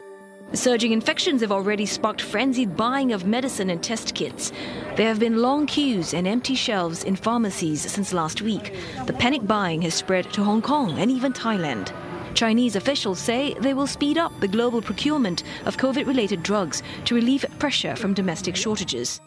Surging 0.54 0.92
infections 0.92 1.40
have 1.40 1.50
already 1.50 1.84
sparked 1.84 2.20
frenzied 2.20 2.76
buying 2.76 3.12
of 3.12 3.26
medicine 3.26 3.70
and 3.70 3.82
test 3.82 4.14
kits. 4.14 4.52
There 4.94 5.08
have 5.08 5.18
been 5.18 5.42
long 5.42 5.66
queues 5.66 6.14
and 6.14 6.28
empty 6.28 6.54
shelves 6.54 7.02
in 7.02 7.16
pharmacies 7.16 7.80
since 7.80 8.12
last 8.12 8.40
week. 8.40 8.72
The 9.06 9.14
panic 9.14 9.44
buying 9.48 9.82
has 9.82 9.94
spread 9.94 10.32
to 10.32 10.44
Hong 10.44 10.62
Kong 10.62 10.96
and 11.00 11.10
even 11.10 11.32
Thailand. 11.32 11.92
Chinese 12.34 12.76
officials 12.76 13.18
say 13.18 13.54
they 13.54 13.74
will 13.74 13.88
speed 13.88 14.16
up 14.16 14.32
the 14.40 14.46
global 14.46 14.80
procurement 14.80 15.42
of 15.66 15.76
COVID 15.76 16.06
related 16.06 16.44
drugs 16.44 16.84
to 17.06 17.16
relieve 17.16 17.44
pressure 17.58 17.96
from 17.96 18.14
domestic 18.14 18.54
shortages. 18.54 19.20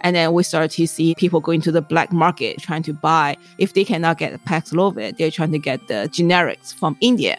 And 0.00 0.14
then 0.14 0.34
we 0.34 0.42
start 0.42 0.70
to 0.72 0.86
see 0.86 1.14
people 1.14 1.40
going 1.40 1.62
to 1.62 1.72
the 1.72 1.82
black 1.82 2.12
market 2.12 2.60
trying 2.60 2.82
to 2.84 2.92
buy. 2.92 3.38
If 3.56 3.72
they 3.72 3.84
cannot 3.84 4.18
get 4.18 4.44
Paxlovid, 4.44 5.16
they're 5.16 5.30
trying 5.30 5.52
to 5.52 5.58
get 5.58 5.88
the 5.88 6.10
generics 6.12 6.74
from 6.74 6.96
India. 7.00 7.38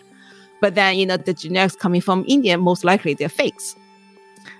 But 0.61 0.75
then, 0.75 0.97
you 0.97 1.05
know, 1.05 1.17
the 1.17 1.33
generics 1.33 1.77
coming 1.77 2.01
from 2.01 2.25
India, 2.27 2.57
most 2.57 2.83
likely 2.83 3.13
they're 3.13 3.29
fakes. 3.29 3.75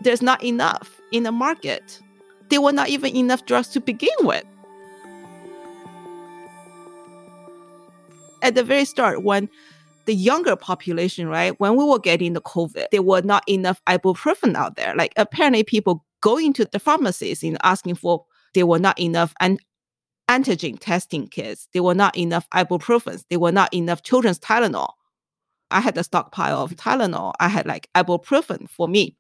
There's 0.01 0.21
not 0.21 0.43
enough 0.43 0.99
in 1.11 1.23
the 1.23 1.31
market. 1.31 1.99
There 2.49 2.61
were 2.61 2.71
not 2.71 2.89
even 2.89 3.15
enough 3.15 3.45
drugs 3.45 3.67
to 3.69 3.81
begin 3.81 4.09
with. 4.21 4.45
At 8.41 8.55
the 8.55 8.63
very 8.63 8.85
start, 8.85 9.23
when 9.23 9.49
the 10.05 10.15
younger 10.15 10.55
population, 10.55 11.27
right, 11.27 11.59
when 11.59 11.75
we 11.75 11.83
were 11.83 11.99
getting 11.99 12.33
the 12.33 12.41
COVID, 12.41 12.87
there 12.91 13.01
were 13.01 13.21
not 13.21 13.43
enough 13.47 13.81
ibuprofen 13.85 14.55
out 14.55 14.75
there. 14.75 14.95
Like 14.95 15.13
apparently 15.17 15.63
people 15.63 16.05
going 16.21 16.53
to 16.53 16.65
the 16.65 16.79
pharmacies 16.79 17.43
and 17.43 17.57
asking 17.63 17.95
for, 17.95 18.25
there 18.53 18.65
were 18.65 18.79
not 18.79 18.99
enough 18.99 19.33
and 19.39 19.59
antigen 20.29 20.79
testing 20.79 21.27
kits. 21.27 21.67
There 21.73 21.83
were 21.83 21.95
not 21.95 22.17
enough 22.17 22.49
ibuprofen. 22.51 23.23
There 23.29 23.39
were 23.39 23.51
not 23.51 23.73
enough 23.73 24.03
children's 24.03 24.39
Tylenol. 24.39 24.93
I 25.71 25.81
had 25.81 25.97
a 25.97 26.03
stockpile 26.03 26.61
of 26.63 26.75
Tylenol. 26.75 27.33
I 27.39 27.47
had 27.47 27.65
like 27.65 27.89
ibuprofen 27.95 28.69
for 28.69 28.88
me. 28.88 29.15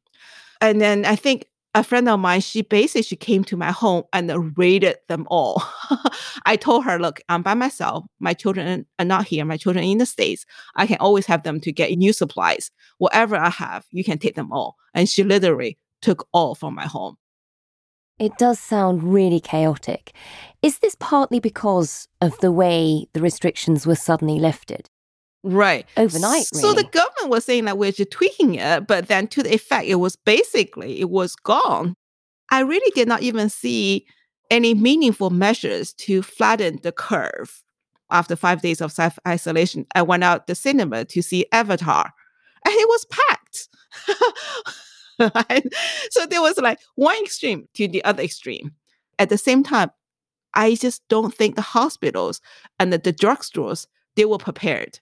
And 0.61 0.81
then 0.81 1.05
I 1.05 1.15
think 1.15 1.45
a 1.75 1.83
friend 1.83 2.09
of 2.09 2.19
mine, 2.19 2.41
she 2.41 2.63
basically 2.63 3.03
she 3.03 3.15
came 3.15 3.43
to 3.45 3.55
my 3.55 3.71
home 3.71 4.03
and 4.11 4.57
raided 4.57 4.97
them 5.07 5.27
all. 5.29 5.61
I 6.45 6.55
told 6.55 6.83
her, 6.85 6.97
look, 6.97 7.21
I'm 7.29 7.43
by 7.43 7.53
myself. 7.53 8.05
My 8.19 8.33
children 8.33 8.85
are 8.97 9.05
not 9.05 9.27
here. 9.27 9.45
My 9.45 9.57
children 9.57 9.85
are 9.85 9.91
in 9.91 9.99
the 9.99 10.05
States. 10.05 10.45
I 10.75 10.87
can 10.87 10.97
always 10.99 11.27
have 11.27 11.43
them 11.43 11.59
to 11.61 11.71
get 11.71 11.95
new 11.97 12.11
supplies. 12.11 12.71
Whatever 12.97 13.35
I 13.35 13.49
have, 13.49 13.85
you 13.91 14.03
can 14.03 14.17
take 14.17 14.35
them 14.35 14.51
all. 14.51 14.75
And 14.93 15.07
she 15.07 15.23
literally 15.23 15.77
took 16.01 16.27
all 16.33 16.55
from 16.55 16.73
my 16.75 16.87
home. 16.87 17.17
It 18.17 18.37
does 18.37 18.59
sound 18.59 19.03
really 19.03 19.39
chaotic. 19.39 20.13
Is 20.61 20.79
this 20.79 20.95
partly 20.99 21.39
because 21.39 22.09
of 22.19 22.37
the 22.39 22.51
way 22.51 23.05
the 23.13 23.21
restrictions 23.21 23.87
were 23.87 23.95
suddenly 23.95 24.39
lifted? 24.39 24.89
Right. 25.43 25.85
Overnight. 25.95 26.45
So 26.53 26.69
really. 26.69 26.83
the 26.83 26.89
government 26.89 27.29
was 27.29 27.45
saying 27.45 27.65
that 27.65 27.77
we're 27.77 27.91
just 27.91 28.11
tweaking 28.11 28.55
it, 28.55 28.87
but 28.87 29.07
then 29.07 29.27
to 29.27 29.43
the 29.43 29.53
effect, 29.53 29.87
it 29.87 29.95
was 29.95 30.15
basically 30.15 30.99
it 30.99 31.09
was 31.09 31.35
gone. 31.35 31.95
I 32.51 32.61
really 32.61 32.91
did 32.93 33.07
not 33.07 33.21
even 33.21 33.49
see 33.49 34.05
any 34.51 34.73
meaningful 34.73 35.29
measures 35.29 35.93
to 35.93 36.21
flatten 36.21 36.79
the 36.83 36.91
curve. 36.91 37.63
After 38.11 38.35
five 38.35 38.61
days 38.61 38.81
of 38.81 38.91
self 38.91 39.19
isolation, 39.27 39.85
I 39.93 40.01
went 40.01 40.23
out 40.23 40.47
the 40.47 40.55
cinema 40.55 41.05
to 41.05 41.21
see 41.21 41.45
Avatar, 41.51 42.11
and 42.65 42.73
it 42.73 42.87
was 42.89 43.05
packed. 43.05 43.69
so 46.11 46.25
there 46.25 46.41
was 46.41 46.57
like 46.57 46.79
one 46.95 47.21
extreme 47.23 47.67
to 47.75 47.87
the 47.87 48.03
other 48.03 48.23
extreme. 48.23 48.71
At 49.19 49.29
the 49.29 49.37
same 49.37 49.63
time, 49.63 49.91
I 50.55 50.73
just 50.73 51.07
don't 51.07 51.33
think 51.33 51.55
the 51.55 51.61
hospitals 51.61 52.41
and 52.79 52.91
the, 52.91 52.97
the 52.97 53.13
drugstores 53.13 53.85
they 54.15 54.25
were 54.25 54.39
prepared 54.39 54.99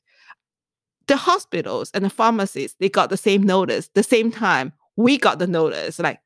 the 1.08 1.18
hospitals 1.18 1.92
and 1.94 2.06
the 2.06 2.10
pharmacies, 2.10 2.76
they 2.80 2.90
got 2.90 3.10
the 3.10 3.18
same 3.18 3.44
notice, 3.44 3.90
the 3.94 4.04
same 4.04 4.32
time 4.32 4.74
we 4.96 5.18
got 5.18 5.40
the 5.40 5.48
notice. 5.48 6.00
Like 6.00 6.20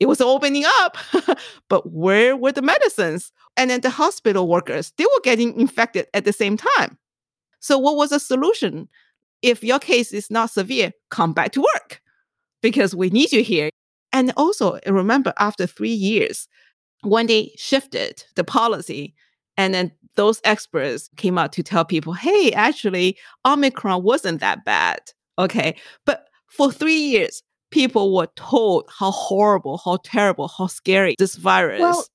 it 0.00 0.06
was 0.06 0.20
opening 0.20 0.64
up, 0.80 0.96
but 1.68 1.90
where 1.90 2.36
were 2.36 2.52
the 2.52 2.62
medicines? 2.62 3.32
And 3.56 3.70
then 3.70 3.80
the 3.80 3.90
hospital 3.90 4.48
workers, 4.48 4.92
they 4.98 5.04
were 5.04 5.20
getting 5.22 5.58
infected 5.58 6.06
at 6.14 6.24
the 6.24 6.32
same 6.32 6.56
time. 6.56 6.98
So, 7.60 7.78
what 7.78 7.96
was 7.96 8.10
the 8.10 8.20
solution? 8.20 8.88
If 9.42 9.62
your 9.62 9.78
case 9.78 10.12
is 10.12 10.30
not 10.30 10.50
severe, 10.50 10.92
come 11.10 11.32
back 11.32 11.52
to 11.52 11.60
work 11.60 12.00
because 12.62 12.94
we 12.94 13.10
need 13.10 13.30
you 13.32 13.42
here. 13.42 13.70
And 14.12 14.32
also, 14.36 14.78
remember, 14.86 15.32
after 15.38 15.66
three 15.66 15.92
years, 15.92 16.48
when 17.02 17.26
they 17.26 17.52
shifted 17.56 18.24
the 18.36 18.44
policy 18.44 19.14
and 19.56 19.74
then 19.74 19.92
those 20.16 20.40
experts 20.44 21.10
came 21.16 21.38
out 21.38 21.52
to 21.52 21.62
tell 21.62 21.84
people, 21.84 22.12
hey, 22.12 22.52
actually, 22.52 23.16
Omicron 23.44 24.02
wasn't 24.02 24.40
that 24.40 24.64
bad. 24.64 25.00
Okay. 25.38 25.76
But 26.04 26.26
for 26.48 26.70
three 26.70 26.96
years, 26.96 27.42
people 27.70 28.14
were 28.14 28.28
told 28.36 28.88
how 28.98 29.10
horrible, 29.10 29.80
how 29.84 29.98
terrible, 30.04 30.48
how 30.48 30.66
scary 30.66 31.16
this 31.18 31.36
virus 31.36 31.80
well, 31.80 32.06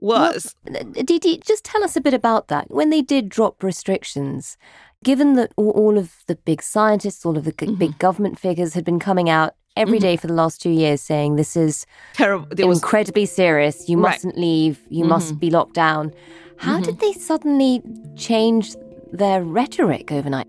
was. 0.00 0.54
Well, 0.62 0.84
Didi, 1.04 1.40
just 1.44 1.64
tell 1.64 1.84
us 1.84 1.96
a 1.96 2.00
bit 2.00 2.14
about 2.14 2.48
that. 2.48 2.70
When 2.70 2.90
they 2.90 3.02
did 3.02 3.28
drop 3.28 3.62
restrictions, 3.62 4.56
Given 5.04 5.34
that 5.34 5.52
all 5.56 5.96
of 5.96 6.24
the 6.26 6.34
big 6.34 6.60
scientists, 6.60 7.24
all 7.24 7.38
of 7.38 7.44
the 7.44 7.52
mm-hmm. 7.52 7.74
big 7.74 7.98
government 7.98 8.38
figures 8.38 8.74
had 8.74 8.84
been 8.84 8.98
coming 8.98 9.30
out 9.30 9.54
every 9.78 9.98
mm-hmm. 9.98 10.06
day 10.06 10.16
for 10.16 10.26
the 10.26 10.34
last 10.34 10.60
two 10.60 10.70
years 10.70 11.00
saying 11.00 11.36
this 11.36 11.56
is 11.56 11.86
terrible, 12.12 12.48
was... 12.66 12.78
incredibly 12.78 13.26
serious. 13.26 13.88
You 13.88 13.98
right. 14.00 14.12
mustn't 14.12 14.36
leave. 14.36 14.80
You 14.90 15.00
mm-hmm. 15.00 15.08
must 15.10 15.38
be 15.38 15.50
locked 15.50 15.74
down. 15.74 16.12
How 16.58 16.74
mm-hmm. 16.74 16.82
did 16.82 17.00
they 17.00 17.12
suddenly 17.12 17.82
change 18.16 18.74
their 19.12 19.42
rhetoric 19.42 20.10
overnight? 20.12 20.48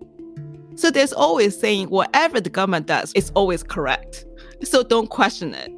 So 0.75 0.89
there's 0.89 1.13
always 1.13 1.59
saying 1.59 1.89
whatever 1.89 2.41
the 2.41 2.49
government 2.49 2.87
does 2.87 3.13
is 3.13 3.31
always 3.35 3.63
correct. 3.63 4.25
So 4.63 4.83
don't 4.83 5.09
question 5.09 5.53
it. 5.53 5.71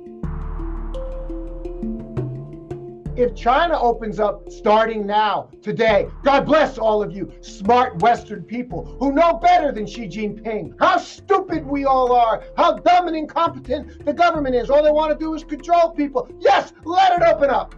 If 3.16 3.36
China 3.36 3.80
opens 3.80 4.20
up 4.20 4.50
starting 4.52 5.06
now, 5.06 5.50
today, 5.62 6.08
God 6.24 6.46
bless 6.46 6.78
all 6.78 7.04
of 7.04 7.12
you 7.12 7.32
smart 7.42 8.02
Western 8.02 8.44
people 8.44 8.96
who 9.00 9.12
know 9.12 9.34
better 9.34 9.72
than 9.72 9.86
Xi 9.86 10.08
Jinping 10.08 10.74
how 10.80 10.98
stupid 10.98 11.66
we 11.66 11.86
all 11.86 12.14
are, 12.14 12.44
how 12.58 12.74
dumb 12.78 13.08
and 13.08 13.16
incompetent 13.16 14.06
the 14.06 14.14
government 14.14 14.56
is. 14.56 14.70
All 14.70 14.84
they 14.84 14.92
want 14.92 15.12
to 15.12 15.18
do 15.18 15.34
is 15.34 15.44
control 15.44 15.92
people. 15.92 16.30
Yes, 16.40 16.74
let 16.86 17.22
it 17.22 17.28
open 17.28 17.50
up. 17.50 17.76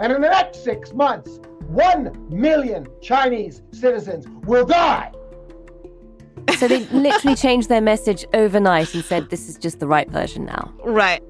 And 0.00 0.12
in 0.12 0.20
the 0.22 0.28
next 0.28 0.64
six 0.64 0.92
months, 0.92 1.38
one 1.68 2.28
million 2.30 2.86
Chinese 3.00 3.62
citizens 3.72 4.26
will 4.44 4.64
die. 4.64 5.12
So 6.58 6.68
they 6.68 6.80
literally 6.86 7.36
changed 7.36 7.68
their 7.68 7.80
message 7.80 8.24
overnight 8.34 8.94
and 8.94 9.04
said 9.04 9.30
this 9.30 9.48
is 9.48 9.56
just 9.56 9.80
the 9.80 9.86
right 9.86 10.10
version 10.10 10.44
now. 10.44 10.72
Right. 10.84 11.22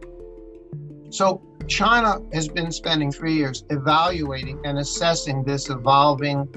So 1.11 1.43
China 1.63 2.21
has 2.33 2.49
been 2.49 2.71
spending 2.73 3.13
three 3.13 3.35
years 3.35 3.65
evaluating 3.71 4.61
and 4.65 4.79
assessing 4.79 5.45
this 5.45 5.71
evolving 5.71 6.49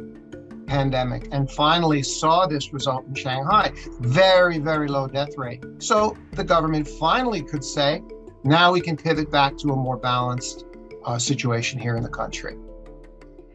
pandemic 0.68 1.28
and 1.32 1.50
finally 1.52 2.02
saw 2.02 2.48
this 2.48 2.74
result 2.74 3.06
in 3.08 3.14
Shanghai. 3.14 3.72
Very, 4.00 4.58
very 4.58 4.88
low 4.88 5.08
death 5.08 5.38
rate. 5.38 5.64
So 5.80 6.18
the 6.34 6.44
government 6.44 6.88
finally 6.88 7.42
could 7.42 7.64
say, 7.64 8.02
now 8.44 8.72
we 8.72 8.82
can 8.82 8.98
pivot 8.98 9.32
back 9.32 9.58
to 9.58 9.70
a 9.70 9.76
more 9.76 9.98
balanced 9.98 10.66
uh, 11.06 11.18
situation 11.18 11.80
here 11.80 11.96
in 11.96 12.04
the 12.04 12.10
country. 12.10 12.56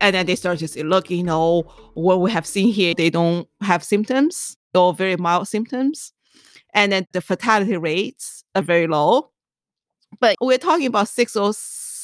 And 0.00 0.14
then 0.14 0.26
they 0.26 0.34
started 0.34 0.60
to 0.60 0.68
say, 0.68 0.82
look, 0.82 1.10
you 1.10 1.22
know, 1.22 1.64
what 1.94 2.20
we 2.20 2.30
have 2.30 2.46
seen 2.46 2.72
here, 2.72 2.94
they 2.94 3.10
don't 3.10 3.46
have 3.60 3.84
symptoms 3.84 4.56
or 4.74 4.94
very 4.94 5.16
mild 5.16 5.46
symptoms. 5.46 6.12
And 6.72 6.92
then 6.92 7.06
the 7.12 7.20
fatality 7.20 7.76
rates 7.76 8.44
are 8.54 8.62
very 8.62 8.86
low. 8.86 9.30
But 10.18 10.36
we're 10.40 10.58
talking 10.58 10.86
about 10.86 11.08
six 11.08 11.36
or 11.36 11.52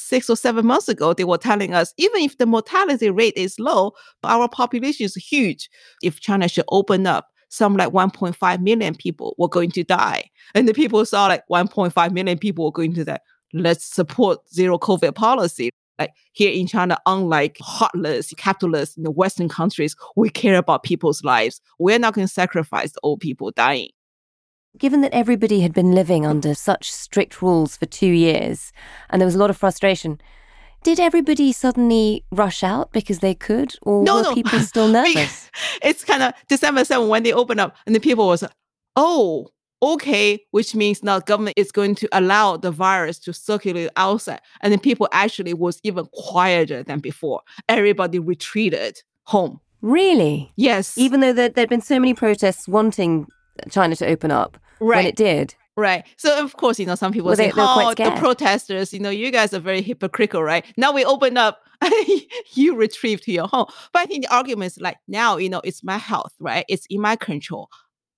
six 0.07 0.31
or 0.31 0.37
seven 0.37 0.67
months 0.67 0.89
ago, 0.89 1.13
they 1.13 1.25
were 1.25 1.39
telling 1.39 1.75
us 1.75 1.93
even 1.97 2.23
if 2.23 2.39
the 2.39 2.47
mortality 2.47 3.11
rate 3.11 3.35
is 3.37 3.59
low, 3.59 3.93
but 4.23 4.31
our 4.31 4.49
population 4.49 5.05
is 5.05 5.17
huge. 5.17 5.69
If 6.03 6.21
China 6.21 6.49
should 6.49 6.65
open 6.69 7.07
up, 7.07 7.29
some 7.49 7.77
like 7.77 7.91
1.5 7.91 8.61
million 8.63 8.95
people 8.95 9.35
were 9.39 9.49
going 9.49 9.71
to 9.73 9.85
die. 9.85 10.31
And 10.55 10.69
the 10.69 10.75
people 10.75 11.05
saw 11.05 11.27
like 11.27 11.43
1.5 11.51 12.13
million 12.13 12.39
people 12.39 12.65
were 12.65 12.73
going 12.73 12.95
to 12.95 13.05
die. 13.05 13.21
Let's 13.53 13.85
support 13.85 14.39
zero 14.53 14.79
COVID 14.79 15.15
policy. 15.15 15.71
Like 15.99 16.11
here 16.33 16.53
in 16.53 16.67
China, 16.67 16.99
unlike 17.07 17.57
heartless 17.61 18.33
capitalists 18.37 18.97
in 18.97 19.03
the 19.03 19.11
Western 19.11 19.49
countries, 19.49 19.97
we 20.15 20.29
care 20.29 20.59
about 20.59 20.83
people's 20.83 21.25
lives. 21.25 21.61
We're 21.79 21.99
not 21.99 22.13
going 22.15 22.27
to 22.27 22.33
sacrifice 22.33 22.93
the 22.93 23.01
old 23.03 23.21
people 23.21 23.51
dying. 23.53 23.89
Given 24.79 25.01
that 25.01 25.15
everybody 25.15 25.61
had 25.61 25.73
been 25.73 25.93
living 25.93 26.27
under 26.27 26.55
such 26.55 26.93
strict 26.93 27.41
rules 27.41 27.77
for 27.77 27.87
two 27.87 28.07
years 28.07 28.73
and 29.09 29.21
there 29.21 29.27
was 29.27 29.35
a 29.35 29.39
lot 29.39 29.49
of 29.49 29.57
frustration, 29.57 30.21
did 30.83 31.01
everybody 31.01 31.51
suddenly 31.51 32.25
rush 32.31 32.63
out 32.63 32.93
because 32.93 33.21
they 33.21 33.35
could, 33.35 33.75
or 33.83 34.05
no, 34.05 34.17
were 34.17 34.23
no. 34.23 34.35
people 34.35 34.61
still 34.73 34.89
nervous? 34.89 35.51
it's 35.83 36.05
kind 36.05 36.23
of 36.23 36.35
December 36.49 36.85
7 36.85 37.09
when 37.09 37.23
they 37.23 37.33
opened 37.33 37.61
up, 37.61 37.75
and 37.87 37.95
the 37.95 38.01
people 38.01 38.27
was, 38.27 38.45
oh, 38.97 39.49
okay, 39.83 40.39
which 40.51 40.75
means 40.75 41.03
now 41.03 41.21
government 41.21 41.55
is 41.57 41.73
going 41.73 41.95
to 41.97 42.09
allow 42.13 42.57
the 42.57 42.71
virus 42.71 43.19
to 43.21 43.33
circulate 43.33 43.91
outside. 43.97 44.41
And 44.61 44.73
then 44.73 44.79
people 44.79 45.09
actually 45.13 45.55
was 45.55 45.81
even 45.83 46.07
quieter 46.13 46.83
than 46.83 47.01
before. 47.01 47.43
Everybody 47.69 48.19
retreated 48.19 49.03
home. 49.25 49.61
Really? 49.83 50.53
Yes. 50.57 50.97
Even 50.97 51.21
though 51.21 51.33
there, 51.33 51.49
there'd 51.49 51.69
been 51.69 51.81
so 51.81 52.01
many 52.01 52.15
protests 52.15 52.67
wanting 52.67 53.27
China 53.71 53.97
to 53.97 54.07
open 54.07 54.31
up 54.31 54.59
right. 54.81 54.97
when 54.97 55.07
it 55.07 55.17
did. 55.17 55.55
Right. 55.77 56.05
So 56.17 56.43
of 56.43 56.57
course, 56.57 56.79
you 56.79 56.87
know, 56.87 56.95
some 56.95 57.13
people 57.13 57.27
well, 57.27 57.37
say, 57.37 57.53
"Oh, 57.55 57.93
the 57.95 58.11
protesters, 58.19 58.95
you 58.95 59.01
know, 59.01 59.11
you 59.11 59.31
guys 59.31 59.53
are 59.53 59.59
very 59.59 59.83
hypocritical, 59.83 60.43
right? 60.43 60.65
Now 60.79 60.91
we 60.91 61.05
open 61.05 61.37
up, 61.37 61.61
you 62.55 62.75
retrieve 62.75 63.21
to 63.23 63.33
your 63.33 63.47
home." 63.47 63.67
But 63.93 64.01
I 64.01 64.07
think 64.07 64.25
the 64.25 64.35
argument 64.35 64.73
is 64.73 64.81
like, 64.81 64.97
now, 65.07 65.37
you 65.37 65.51
know, 65.51 65.61
it's 65.65 65.85
my 65.85 65.99
health, 65.99 66.33
right? 66.41 66.65
It's 66.69 66.87
in 66.89 67.03
my 67.03 67.17
control. 67.17 67.69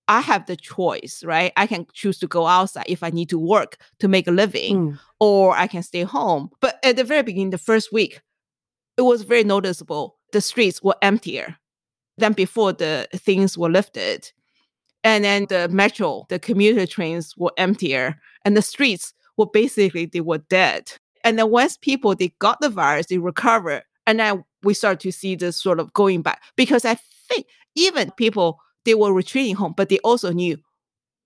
I 0.07 0.21
have 0.21 0.47
the 0.47 0.57
choice, 0.57 1.23
right? 1.25 1.53
I 1.57 1.67
can 1.67 1.87
choose 1.93 2.19
to 2.21 2.27
go 2.27 2.47
outside 2.47 2.87
if 2.89 3.03
I 3.03 3.11
need 3.11 3.29
to 3.31 3.39
work 3.39 3.77
to 3.99 4.09
make 4.09 4.27
a 4.27 4.33
living, 4.33 4.93
mm. 4.93 4.99
or 5.21 5.57
I 5.57 5.67
can 5.67 5.83
stay 5.83 6.03
home. 6.03 6.51
But 6.61 6.79
at 6.85 6.97
the 6.97 7.05
very 7.05 7.23
beginning, 7.23 7.51
the 7.51 7.59
first 7.59 7.93
week, 7.93 8.23
it 8.97 9.03
was 9.03 9.23
very 9.23 9.45
noticeable. 9.45 10.17
The 10.33 10.41
streets 10.41 10.83
were 10.83 10.97
emptier 11.03 11.57
than 12.17 12.33
before 12.33 12.73
the 12.73 13.09
things 13.15 13.59
were 13.59 13.71
lifted. 13.71 14.33
And 15.05 15.25
then 15.25 15.47
the 15.49 15.69
metro, 15.69 16.27
the 16.29 16.39
commuter 16.39 16.87
trains 16.87 17.35
were 17.37 17.53
emptier 17.57 18.17
and 18.45 18.57
the 18.57 18.63
streets 18.63 19.13
were 19.37 19.47
basically, 19.47 20.07
they 20.07 20.21
were 20.21 20.39
dead. 20.39 20.93
And 21.25 21.39
then 21.39 21.51
once 21.51 21.77
people, 21.77 22.15
they 22.15 22.33
got 22.39 22.61
the 22.61 22.69
virus, 22.69 23.07
they 23.07 23.19
recovered. 23.19 23.85
And 24.07 24.21
then 24.21 24.45
we 24.63 24.75
start 24.75 25.01
to 25.01 25.13
see 25.13 25.37
this 25.37 25.57
sort 25.57 25.81
of 25.81 25.93
going 25.93 26.23
back 26.23 26.43
because 26.57 26.85
I 26.85 26.97
think 27.29 27.47
even 27.75 28.11
people, 28.13 28.59
they 28.85 28.95
were 28.95 29.13
retreating 29.13 29.55
home, 29.55 29.75
but 29.77 29.89
they 29.89 29.99
also 29.99 30.33
knew 30.33 30.57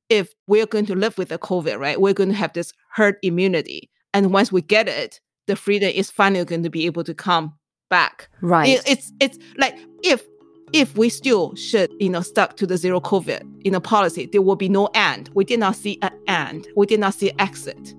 if 0.08 0.34
we're 0.46 0.66
going 0.66 0.86
to 0.86 0.94
live 0.94 1.16
with 1.16 1.28
the 1.28 1.38
COVID, 1.38 1.78
right, 1.78 2.00
we're 2.00 2.12
going 2.12 2.28
to 2.28 2.34
have 2.34 2.52
this 2.52 2.72
herd 2.92 3.16
immunity. 3.22 3.90
And 4.12 4.32
once 4.32 4.52
we 4.52 4.60
get 4.60 4.88
it, 4.88 5.20
the 5.46 5.56
freedom 5.56 5.90
is 5.94 6.10
finally 6.10 6.44
going 6.44 6.62
to 6.64 6.70
be 6.70 6.86
able 6.86 7.04
to 7.04 7.14
come 7.14 7.54
back. 7.88 8.28
Right. 8.40 8.68
It, 8.68 8.82
it's 8.86 9.12
it's 9.20 9.38
like 9.56 9.78
if 10.02 10.24
if 10.72 10.96
we 10.96 11.08
still 11.08 11.54
should, 11.54 11.92
you 12.00 12.08
know, 12.08 12.22
stuck 12.22 12.56
to 12.56 12.66
the 12.66 12.76
zero 12.76 13.00
COVID, 13.00 13.64
you 13.64 13.70
know, 13.70 13.80
policy, 13.80 14.26
there 14.26 14.42
will 14.42 14.56
be 14.56 14.68
no 14.68 14.88
end. 14.94 15.30
We 15.34 15.44
did 15.44 15.60
not 15.60 15.76
see 15.76 15.98
an 16.02 16.12
end. 16.26 16.66
We 16.76 16.86
did 16.86 17.00
not 17.00 17.14
see 17.14 17.32
exit. 17.38 17.94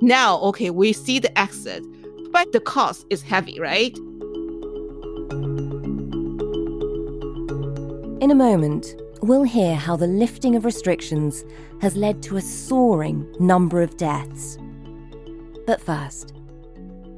Now, 0.00 0.38
okay, 0.40 0.70
we 0.70 0.92
see 0.92 1.18
the 1.18 1.36
exit, 1.38 1.84
but 2.32 2.52
the 2.52 2.60
cost 2.60 3.06
is 3.10 3.22
heavy, 3.22 3.58
right? 3.60 3.96
In 8.20 8.30
a 8.30 8.34
moment, 8.34 8.94
we'll 9.22 9.44
hear 9.44 9.76
how 9.76 9.96
the 9.96 10.06
lifting 10.06 10.56
of 10.56 10.64
restrictions 10.64 11.44
has 11.80 11.96
led 11.96 12.22
to 12.24 12.36
a 12.36 12.40
soaring 12.40 13.26
number 13.38 13.82
of 13.82 13.96
deaths. 13.96 14.58
But 15.66 15.80
first, 15.80 16.34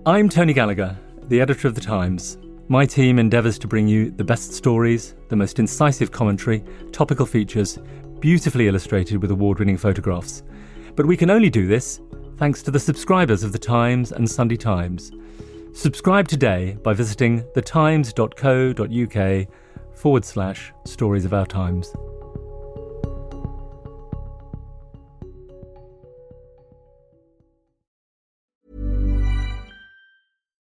I'm 0.07 0.29
Tony 0.29 0.53
Gallagher, 0.53 0.99
the 1.23 1.40
editor 1.40 1.68
of 1.68 1.75
The 1.75 1.81
Times. 1.81 2.37
My 2.70 2.85
team 2.85 3.18
endeavours 3.18 3.59
to 3.61 3.66
bring 3.66 3.88
you 3.88 4.11
the 4.11 4.24
best 4.24 4.52
stories, 4.52 5.14
the 5.31 5.37
most 5.37 5.59
incisive 5.59 6.12
commentary, 6.12 6.62
topical 6.92 7.24
features, 7.24 7.78
beautifully 8.20 8.68
illustrated 8.68 9.22
with 9.22 9.31
award 9.31 9.59
winning 9.59 9.78
photographs. 9.78 10.42
But 10.94 11.07
we 11.07 11.16
can 11.16 11.31
only 11.31 11.48
do 11.48 11.66
this 11.66 12.02
thanks 12.37 12.62
to 12.64 12.70
the 12.70 12.78
subscribers 12.78 13.42
of 13.42 13.52
The 13.52 13.59
Times 13.59 14.12
and 14.12 14.31
Sunday 14.31 14.57
Times. 14.57 15.12
Subscribe 15.72 16.28
today 16.28 16.76
by 16.83 16.92
visiting 16.92 17.42
thetimes.co.uk 17.54 19.48
forward 19.96 20.24
slash 20.26 20.70
stories 20.85 21.24
of 21.24 21.33
our 21.33 21.46
times. 21.46 21.94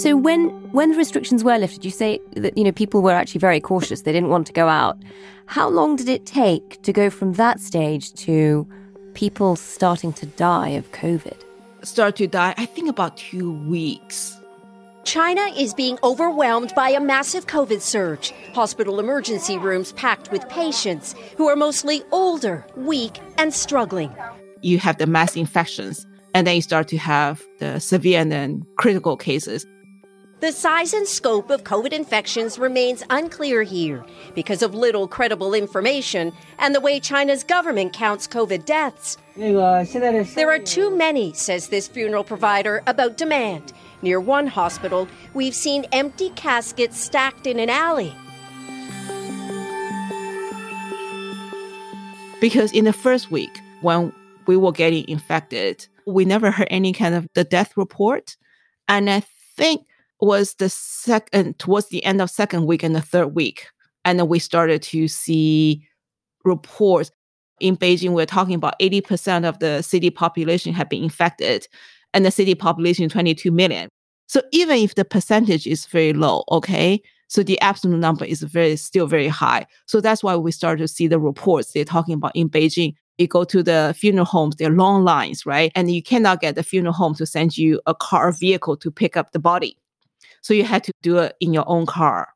So 0.00 0.16
when 0.16 0.48
when 0.72 0.92
the 0.92 0.96
restrictions 0.96 1.44
were 1.44 1.58
lifted, 1.58 1.84
you 1.84 1.90
say 1.90 2.20
that 2.34 2.56
you 2.56 2.64
know 2.64 2.72
people 2.72 3.02
were 3.02 3.12
actually 3.12 3.40
very 3.40 3.60
cautious. 3.60 4.00
They 4.00 4.12
didn't 4.12 4.30
want 4.30 4.46
to 4.46 4.52
go 4.54 4.66
out. 4.66 4.96
How 5.44 5.68
long 5.68 5.96
did 5.96 6.08
it 6.08 6.24
take 6.24 6.80
to 6.84 6.92
go 6.92 7.10
from 7.10 7.34
that 7.34 7.60
stage 7.60 8.14
to 8.24 8.66
people 9.12 9.56
starting 9.56 10.14
to 10.14 10.24
die 10.24 10.70
of 10.70 10.90
COVID? 10.92 11.36
Start 11.82 12.16
to 12.16 12.26
die, 12.26 12.54
I 12.56 12.64
think 12.64 12.88
about 12.88 13.18
two 13.18 13.52
weeks. 13.68 14.40
China 15.04 15.42
is 15.54 15.74
being 15.74 15.98
overwhelmed 16.02 16.72
by 16.74 16.88
a 16.88 17.00
massive 17.00 17.46
COVID 17.46 17.82
surge. 17.82 18.32
Hospital 18.54 19.00
emergency 19.00 19.58
rooms 19.58 19.92
packed 19.92 20.32
with 20.32 20.48
patients 20.48 21.14
who 21.36 21.46
are 21.46 21.56
mostly 21.56 22.02
older, 22.10 22.64
weak, 22.74 23.18
and 23.36 23.52
struggling. 23.52 24.14
You 24.62 24.78
have 24.78 24.96
the 24.96 25.06
mass 25.06 25.36
infections, 25.36 26.06
and 26.32 26.46
then 26.46 26.56
you 26.56 26.62
start 26.62 26.88
to 26.88 26.96
have 26.96 27.44
the 27.58 27.80
severe 27.80 28.18
and 28.18 28.32
then 28.32 28.64
critical 28.76 29.18
cases. 29.18 29.66
The 30.40 30.52
size 30.52 30.94
and 30.94 31.06
scope 31.06 31.50
of 31.50 31.64
COVID 31.64 31.92
infections 31.92 32.58
remains 32.58 33.02
unclear 33.10 33.62
here 33.62 34.02
because 34.34 34.62
of 34.62 34.74
little 34.74 35.06
credible 35.06 35.52
information 35.52 36.32
and 36.58 36.74
the 36.74 36.80
way 36.80 36.98
China's 36.98 37.44
government 37.44 37.92
counts 37.92 38.26
COVID 38.26 38.64
deaths. 38.64 39.18
There 39.36 40.50
are 40.50 40.58
too 40.58 40.96
many, 40.96 41.34
says 41.34 41.68
this 41.68 41.88
funeral 41.88 42.24
provider, 42.24 42.82
about 42.86 43.18
demand. 43.18 43.74
Near 44.00 44.18
one 44.18 44.46
hospital, 44.46 45.08
we've 45.34 45.54
seen 45.54 45.84
empty 45.92 46.30
caskets 46.30 46.98
stacked 46.98 47.46
in 47.46 47.58
an 47.58 47.68
alley. 47.68 48.14
Because 52.40 52.72
in 52.72 52.86
the 52.86 52.94
first 52.94 53.30
week, 53.30 53.60
when 53.82 54.10
we 54.46 54.56
were 54.56 54.72
getting 54.72 55.06
infected, 55.06 55.86
we 56.06 56.24
never 56.24 56.50
heard 56.50 56.68
any 56.70 56.94
kind 56.94 57.14
of 57.14 57.28
the 57.34 57.44
death 57.44 57.76
report. 57.76 58.38
And 58.88 59.10
I 59.10 59.20
think 59.54 59.84
was 60.20 60.54
the 60.54 60.68
second 60.68 61.48
uh, 61.48 61.52
towards 61.58 61.88
the 61.88 62.04
end 62.04 62.20
of 62.20 62.30
second 62.30 62.66
week 62.66 62.82
and 62.82 62.94
the 62.94 63.00
third 63.00 63.28
week 63.28 63.66
and 64.04 64.18
then 64.18 64.28
we 64.28 64.38
started 64.38 64.82
to 64.82 65.08
see 65.08 65.86
reports 66.44 67.10
in 67.60 67.76
beijing 67.76 68.10
we're 68.10 68.26
talking 68.26 68.54
about 68.54 68.78
80% 68.80 69.44
of 69.44 69.58
the 69.58 69.82
city 69.82 70.10
population 70.10 70.72
have 70.72 70.88
been 70.88 71.04
infected 71.04 71.66
and 72.14 72.24
the 72.24 72.30
city 72.30 72.54
population 72.54 73.08
22 73.08 73.50
million 73.50 73.88
so 74.26 74.40
even 74.52 74.78
if 74.78 74.94
the 74.94 75.04
percentage 75.04 75.66
is 75.66 75.86
very 75.86 76.12
low 76.12 76.44
okay 76.50 77.00
so 77.28 77.42
the 77.42 77.60
absolute 77.60 77.98
number 77.98 78.24
is 78.24 78.42
very 78.42 78.76
still 78.76 79.06
very 79.06 79.28
high 79.28 79.66
so 79.86 80.00
that's 80.00 80.22
why 80.22 80.36
we 80.36 80.50
start 80.50 80.78
to 80.78 80.88
see 80.88 81.06
the 81.06 81.18
reports 81.18 81.72
they're 81.72 81.84
talking 81.84 82.14
about 82.14 82.34
in 82.34 82.48
beijing 82.48 82.94
you 83.20 83.28
go 83.28 83.44
to 83.44 83.62
the 83.62 83.94
funeral 83.96 84.24
homes, 84.24 84.56
there 84.56 84.70
are 84.70 84.74
long 84.74 85.04
lines, 85.04 85.44
right? 85.44 85.70
And 85.74 85.90
you 85.90 86.02
cannot 86.02 86.40
get 86.40 86.54
the 86.54 86.62
funeral 86.62 86.94
home 86.94 87.14
to 87.16 87.26
send 87.26 87.56
you 87.56 87.80
a 87.86 87.94
car 87.94 88.32
vehicle 88.32 88.78
to 88.78 88.90
pick 88.90 89.16
up 89.16 89.32
the 89.32 89.38
body. 89.38 89.76
So 90.40 90.54
you 90.54 90.64
had 90.64 90.84
to 90.84 90.92
do 91.02 91.18
it 91.18 91.36
in 91.40 91.52
your 91.52 91.64
own 91.68 91.86
car 91.86 92.28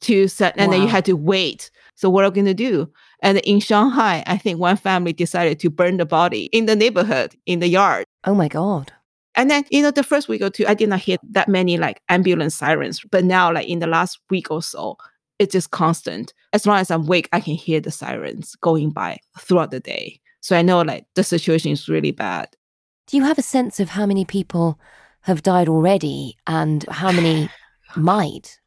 to 0.00 0.28
set, 0.28 0.54
and 0.56 0.70
wow. 0.70 0.72
then 0.72 0.82
you 0.82 0.88
had 0.88 1.04
to 1.06 1.14
wait. 1.14 1.70
So 1.94 2.08
what 2.08 2.24
are 2.24 2.30
we 2.30 2.34
going 2.34 2.46
to 2.46 2.54
do? 2.54 2.90
And 3.22 3.38
in 3.38 3.60
Shanghai, 3.60 4.24
I 4.26 4.38
think 4.38 4.58
one 4.58 4.76
family 4.76 5.12
decided 5.12 5.60
to 5.60 5.70
burn 5.70 5.98
the 5.98 6.06
body 6.06 6.44
in 6.46 6.66
the 6.66 6.74
neighborhood, 6.76 7.36
in 7.44 7.60
the 7.60 7.68
yard. 7.68 8.06
Oh 8.24 8.34
my 8.34 8.48
God. 8.48 8.92
And 9.34 9.50
then, 9.50 9.64
you 9.70 9.82
know, 9.82 9.90
the 9.90 10.02
first 10.02 10.28
week 10.28 10.42
or 10.42 10.50
two, 10.50 10.66
I 10.66 10.74
did 10.74 10.88
not 10.88 11.00
hear 11.00 11.18
that 11.30 11.48
many 11.48 11.76
like 11.76 12.00
ambulance 12.08 12.54
sirens. 12.54 13.00
But 13.10 13.24
now, 13.24 13.52
like 13.52 13.68
in 13.68 13.78
the 13.78 13.86
last 13.86 14.18
week 14.30 14.50
or 14.50 14.62
so, 14.62 14.96
it's 15.38 15.52
just 15.52 15.70
constant. 15.70 16.34
As 16.52 16.66
long 16.66 16.78
as 16.78 16.90
I'm 16.90 17.02
awake, 17.02 17.28
I 17.32 17.40
can 17.40 17.54
hear 17.54 17.80
the 17.80 17.90
sirens 17.90 18.56
going 18.56 18.90
by 18.90 19.18
throughout 19.38 19.70
the 19.70 19.80
day. 19.80 20.20
So 20.40 20.56
I 20.56 20.62
know 20.62 20.80
like 20.82 21.06
the 21.14 21.22
situation 21.22 21.72
is 21.72 21.88
really 21.88 22.12
bad. 22.12 22.48
Do 23.06 23.16
you 23.16 23.24
have 23.24 23.38
a 23.38 23.42
sense 23.42 23.80
of 23.80 23.90
how 23.90 24.06
many 24.06 24.24
people 24.24 24.78
have 25.22 25.42
died 25.42 25.68
already 25.68 26.36
and 26.46 26.84
how 26.90 27.12
many 27.12 27.48
might? 27.96 28.58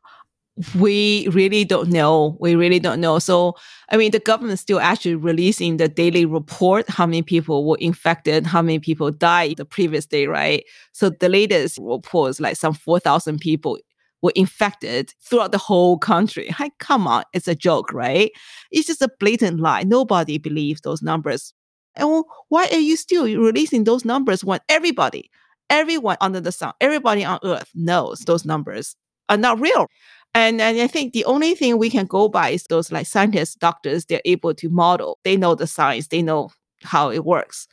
We 0.75 1.27
really 1.31 1.65
don't 1.65 1.89
know. 1.89 2.37
We 2.39 2.53
really 2.53 2.79
don't 2.79 3.01
know. 3.01 3.17
So, 3.17 3.55
I 3.89 3.97
mean, 3.97 4.11
the 4.11 4.19
government 4.19 4.53
is 4.53 4.59
still 4.59 4.79
actually 4.79 5.15
releasing 5.15 5.77
the 5.77 5.87
daily 5.87 6.25
report 6.25 6.87
how 6.87 7.07
many 7.07 7.23
people 7.23 7.65
were 7.65 7.77
infected, 7.79 8.45
how 8.45 8.61
many 8.61 8.77
people 8.77 9.09
died 9.09 9.57
the 9.57 9.65
previous 9.65 10.05
day, 10.05 10.27
right? 10.27 10.63
So, 10.91 11.09
the 11.09 11.27
latest 11.27 11.79
report 11.81 12.29
is 12.29 12.39
like 12.39 12.55
some 12.55 12.75
4,000 12.75 13.39
people 13.39 13.79
were 14.23 14.31
infected 14.35 15.13
throughout 15.21 15.51
the 15.51 15.57
whole 15.57 15.97
country. 15.97 16.47
Hey, 16.47 16.71
come 16.79 17.07
on, 17.07 17.23
it's 17.33 17.47
a 17.47 17.55
joke, 17.55 17.91
right? 17.91 18.31
It's 18.71 18.87
just 18.87 19.01
a 19.01 19.09
blatant 19.19 19.59
lie. 19.59 19.83
Nobody 19.83 20.37
believes 20.37 20.81
those 20.81 21.01
numbers. 21.01 21.53
And 21.95 22.23
why 22.49 22.67
are 22.71 22.79
you 22.79 22.95
still 22.95 23.25
releasing 23.25 23.83
those 23.83 24.05
numbers 24.05 24.43
when 24.43 24.61
everybody, 24.69 25.29
everyone 25.69 26.17
under 26.21 26.39
the 26.39 26.51
sun, 26.51 26.73
everybody 26.81 27.23
on 27.23 27.39
earth 27.43 27.69
knows 27.75 28.19
those 28.21 28.45
numbers 28.45 28.95
are 29.29 29.37
not 29.37 29.59
real. 29.59 29.87
And, 30.35 30.59
and 30.61 30.79
I 30.79 30.87
think 30.87 31.13
the 31.13 31.25
only 31.25 31.53
thing 31.53 31.77
we 31.77 31.89
can 31.89 32.05
go 32.05 32.27
by 32.27 32.49
is 32.49 32.63
those 32.63 32.91
like 32.91 33.05
scientists, 33.05 33.55
doctors, 33.55 34.05
they're 34.05 34.21
able 34.25 34.53
to 34.55 34.69
model. 34.69 35.19
They 35.23 35.37
know 35.37 35.55
the 35.55 35.67
science, 35.67 36.07
they 36.07 36.21
know 36.21 36.49
how 36.81 37.11
it 37.11 37.23
works. 37.23 37.67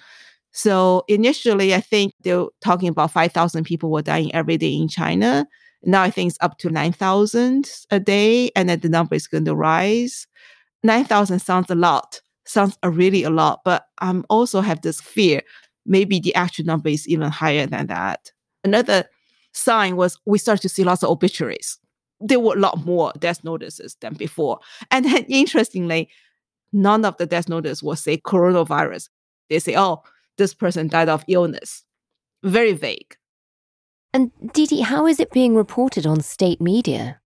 So 0.53 1.05
initially, 1.09 1.74
I 1.74 1.81
think 1.81 2.12
they're 2.22 2.46
talking 2.61 2.88
about 2.88 3.12
5,000 3.12 3.64
people 3.64 3.90
were 3.90 4.03
dying 4.03 4.35
every 4.35 4.59
day 4.59 4.74
in 4.74 4.88
China. 4.88 5.46
Now 5.83 6.03
I 6.03 6.11
think 6.11 6.31
it's 6.31 6.38
up 6.40 6.59
to 6.59 6.70
9,000 6.70 7.70
a 7.90 8.00
day, 8.00 8.50
and 8.55 8.68
then 8.68 8.81
the 8.81 8.88
number 8.88 9.14
is 9.14 9.26
going 9.26 9.44
to 9.46 9.55
rise. 9.55 10.26
9,000 10.83 11.38
sounds 11.38 11.70
a 11.70 11.74
lot, 11.74 12.20
sounds 12.46 12.76
really 12.85 13.22
a 13.22 13.31
lot, 13.31 13.61
but 13.64 13.85
I 13.98 14.11
am 14.11 14.24
also 14.29 14.61
have 14.61 14.83
this 14.83 15.00
fear 15.00 15.42
maybe 15.87 16.21
the 16.21 16.35
actual 16.35 16.64
number 16.64 16.88
is 16.88 17.09
even 17.09 17.31
higher 17.31 17.66
than 17.66 17.87
that. 17.88 18.33
Another 18.64 19.05
sign 19.53 19.97
was 19.97 20.19
we 20.27 20.38
started 20.38 20.62
to 20.62 20.69
see 20.69 20.85
lots 20.85 21.03
of 21.03 21.11
obituaries. 21.11 21.79
There 22.21 22.40
were 22.40 22.55
a 22.55 22.61
lot 22.61 22.85
more 22.85 23.12
death 23.19 23.43
notices 23.45 23.97
than 24.01 24.14
before. 24.14 24.59
And 24.90 25.05
then 25.05 25.25
interestingly, 25.29 26.09
none 26.73 27.05
of 27.05 27.16
the 27.16 27.27
death 27.27 27.49
notices 27.49 27.83
will 27.83 27.97
say 27.97 28.19
coronavirus. 28.19 29.09
They 29.49 29.59
say, 29.59 29.75
oh, 29.77 30.03
this 30.38 30.55
person 30.55 30.88
died 30.88 31.09
of 31.09 31.25
illness. 31.29 31.85
Very 32.43 32.73
vague. 32.73 33.16
And 34.12 34.31
Didi, 34.53 34.81
how 34.81 35.07
is 35.07 35.21
it 35.21 35.31
being 35.31 35.55
reported 35.55 36.07
on 36.07 36.21
state 36.21 36.61
media? 36.61 37.21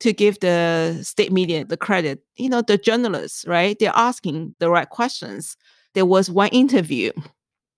To 0.00 0.12
give 0.12 0.38
the 0.40 1.00
state 1.02 1.32
media 1.32 1.64
the 1.64 1.76
credit, 1.76 2.20
you 2.36 2.48
know, 2.48 2.62
the 2.62 2.78
journalists, 2.78 3.44
right? 3.48 3.76
They're 3.78 3.92
asking 3.94 4.54
the 4.60 4.70
right 4.70 4.88
questions. 4.88 5.56
There 5.94 6.06
was 6.06 6.30
one 6.30 6.50
interview 6.50 7.10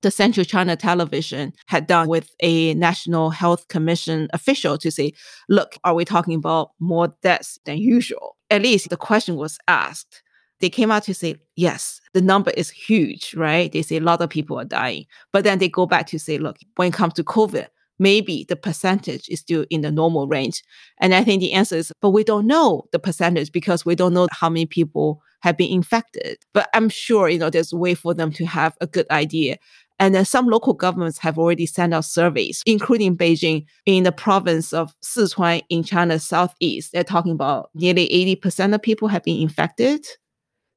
the 0.02 0.10
Central 0.10 0.44
China 0.44 0.76
Television 0.76 1.52
had 1.66 1.86
done 1.86 2.08
with 2.08 2.30
a 2.40 2.74
National 2.74 3.30
Health 3.30 3.68
Commission 3.68 4.28
official 4.32 4.78
to 4.78 4.90
say, 4.90 5.12
look, 5.48 5.76
are 5.84 5.94
we 5.94 6.04
talking 6.04 6.34
about 6.34 6.70
more 6.80 7.14
deaths 7.22 7.58
than 7.64 7.78
usual? 7.78 8.36
At 8.50 8.62
least 8.62 8.88
the 8.88 8.96
question 8.96 9.36
was 9.36 9.58
asked. 9.68 10.22
They 10.60 10.68
came 10.68 10.90
out 10.90 11.04
to 11.04 11.14
say, 11.14 11.36
yes, 11.56 12.00
the 12.12 12.20
number 12.20 12.50
is 12.50 12.70
huge, 12.70 13.34
right? 13.34 13.72
They 13.72 13.82
say 13.82 13.96
a 13.96 14.00
lot 14.00 14.20
of 14.20 14.28
people 14.28 14.58
are 14.58 14.64
dying. 14.64 15.06
But 15.32 15.44
then 15.44 15.58
they 15.58 15.68
go 15.68 15.86
back 15.86 16.06
to 16.08 16.18
say, 16.18 16.38
look, 16.38 16.58
when 16.76 16.88
it 16.88 16.94
comes 16.94 17.14
to 17.14 17.24
COVID, 17.24 17.66
maybe 17.98 18.44
the 18.48 18.56
percentage 18.56 19.28
is 19.28 19.40
still 19.40 19.64
in 19.70 19.82
the 19.82 19.90
normal 19.90 20.26
range. 20.26 20.62
And 21.00 21.14
I 21.14 21.22
think 21.22 21.40
the 21.40 21.52
answer 21.52 21.76
is, 21.76 21.92
but 22.00 22.10
we 22.10 22.24
don't 22.24 22.46
know 22.46 22.84
the 22.92 22.98
percentage 22.98 23.52
because 23.52 23.84
we 23.86 23.94
don't 23.94 24.14
know 24.14 24.26
how 24.32 24.48
many 24.48 24.66
people 24.66 25.22
have 25.42 25.56
been 25.56 25.70
infected. 25.70 26.38
But 26.52 26.68
I'm 26.74 26.88
sure, 26.88 27.28
you 27.28 27.38
know, 27.38 27.50
there's 27.50 27.72
a 27.72 27.76
way 27.76 27.94
for 27.94 28.12
them 28.14 28.32
to 28.32 28.44
have 28.46 28.76
a 28.80 28.86
good 28.86 29.06
idea. 29.10 29.58
And 30.00 30.14
then 30.14 30.24
some 30.24 30.48
local 30.48 30.72
governments 30.72 31.18
have 31.18 31.38
already 31.38 31.66
sent 31.66 31.94
out 31.94 32.06
surveys, 32.06 32.62
including 32.66 33.16
Beijing 33.16 33.66
in 33.86 34.02
the 34.02 34.10
province 34.10 34.72
of 34.72 34.94
Sichuan 35.02 35.62
in 35.68 35.84
China's 35.84 36.24
southeast. 36.24 36.92
They're 36.92 37.04
talking 37.04 37.32
about 37.32 37.70
nearly 37.74 38.08
80% 38.08 38.74
of 38.74 38.82
people 38.82 39.06
have 39.08 39.22
been 39.22 39.40
infected. 39.40 40.06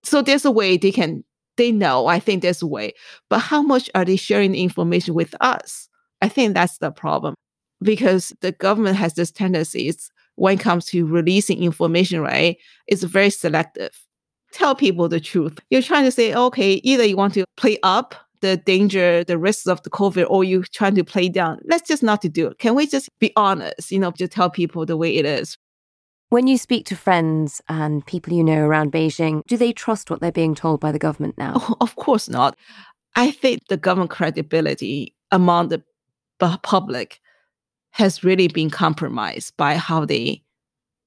So 0.03 0.21
there's 0.21 0.43
a 0.43 0.51
way 0.51 0.75
they 0.75 0.91
can, 0.91 1.23
they 1.55 1.71
know, 1.71 2.07
I 2.07 2.19
think 2.19 2.41
there's 2.41 2.62
a 2.62 2.67
way. 2.67 2.93
But 3.29 3.39
how 3.39 3.62
much 3.62 3.89
are 3.95 4.03
they 4.05 4.17
sharing 4.17 4.51
the 4.51 4.62
information 4.62 5.13
with 5.13 5.33
us? 5.39 5.88
I 6.21 6.27
think 6.27 6.53
that's 6.53 6.79
the 6.79 6.91
problem. 6.91 7.36
because 7.83 8.33
the 8.41 8.53
government 8.53 8.95
has 8.97 9.13
this 9.13 9.31
tendency 9.31 9.88
it's, 9.89 10.09
when 10.36 10.55
it 10.57 10.62
comes 10.62 10.86
to 10.86 11.05
releasing 11.05 11.62
information, 11.62 12.21
right? 12.21 12.57
It's 12.88 13.03
very 13.03 13.29
selective. 13.29 13.91
Tell 14.51 14.73
people 14.73 15.07
the 15.07 15.19
truth. 15.19 15.59
You're 15.69 15.81
trying 15.81 16.05
to 16.05 16.12
say, 16.12 16.33
okay, 16.33 16.73
either 16.83 17.03
you 17.03 17.17
want 17.17 17.33
to 17.36 17.45
play 17.57 17.77
up 17.83 18.15
the 18.43 18.58
danger, 18.58 19.23
the 19.23 19.38
risks 19.38 19.67
of 19.67 19.82
the 19.84 19.89
COVID, 19.89 20.27
or 20.29 20.43
you 20.43 20.63
trying 20.63 20.95
to 20.95 21.03
play 21.03 21.29
down. 21.29 21.60
Let's 21.63 21.88
just 21.88 22.03
not 22.03 22.21
to 22.23 22.29
do 22.29 22.47
it. 22.47 22.60
Can 22.60 22.75
we 22.75 22.86
just 22.86 23.10
be 23.19 23.32
honest, 23.38 23.89
you 23.89 23.97
know, 23.97 24.12
just 24.12 24.34
tell 24.34 24.49
people 24.49 24.86
the 24.86 24.97
way 24.97 25.15
it 25.15 25.25
is? 25.25 25.58
When 26.29 26.47
you 26.47 26.58
speak 26.58 26.86
to 26.88 26.95
friends 26.95 27.62
and 27.69 28.06
people 28.06 28.34
you 28.34 28.43
know 28.43 28.60
around 28.60 28.91
Beijing, 28.91 29.41
do 29.47 29.56
they 29.56 29.71
trust 29.71 30.10
what 30.10 30.19
they're 30.19 30.32
being 30.32 30.56
told 30.56 30.82
by 30.82 30.91
the 30.91 30.99
government 30.99 31.38
now? 31.38 31.53
Oh, 31.56 31.75
of 31.79 31.95
course 31.95 32.27
not. 32.27 32.58
I 33.15 33.32
think 33.32 33.62
the 33.69 33.77
government 33.77 34.12
credibility 34.12 35.15
among 35.32 35.69
the 35.69 35.82
public 36.63 37.21
has 37.91 38.23
really 38.23 38.49
been 38.49 38.69
compromised 38.69 39.56
by 39.56 39.75
how 39.77 40.03
they 40.03 40.43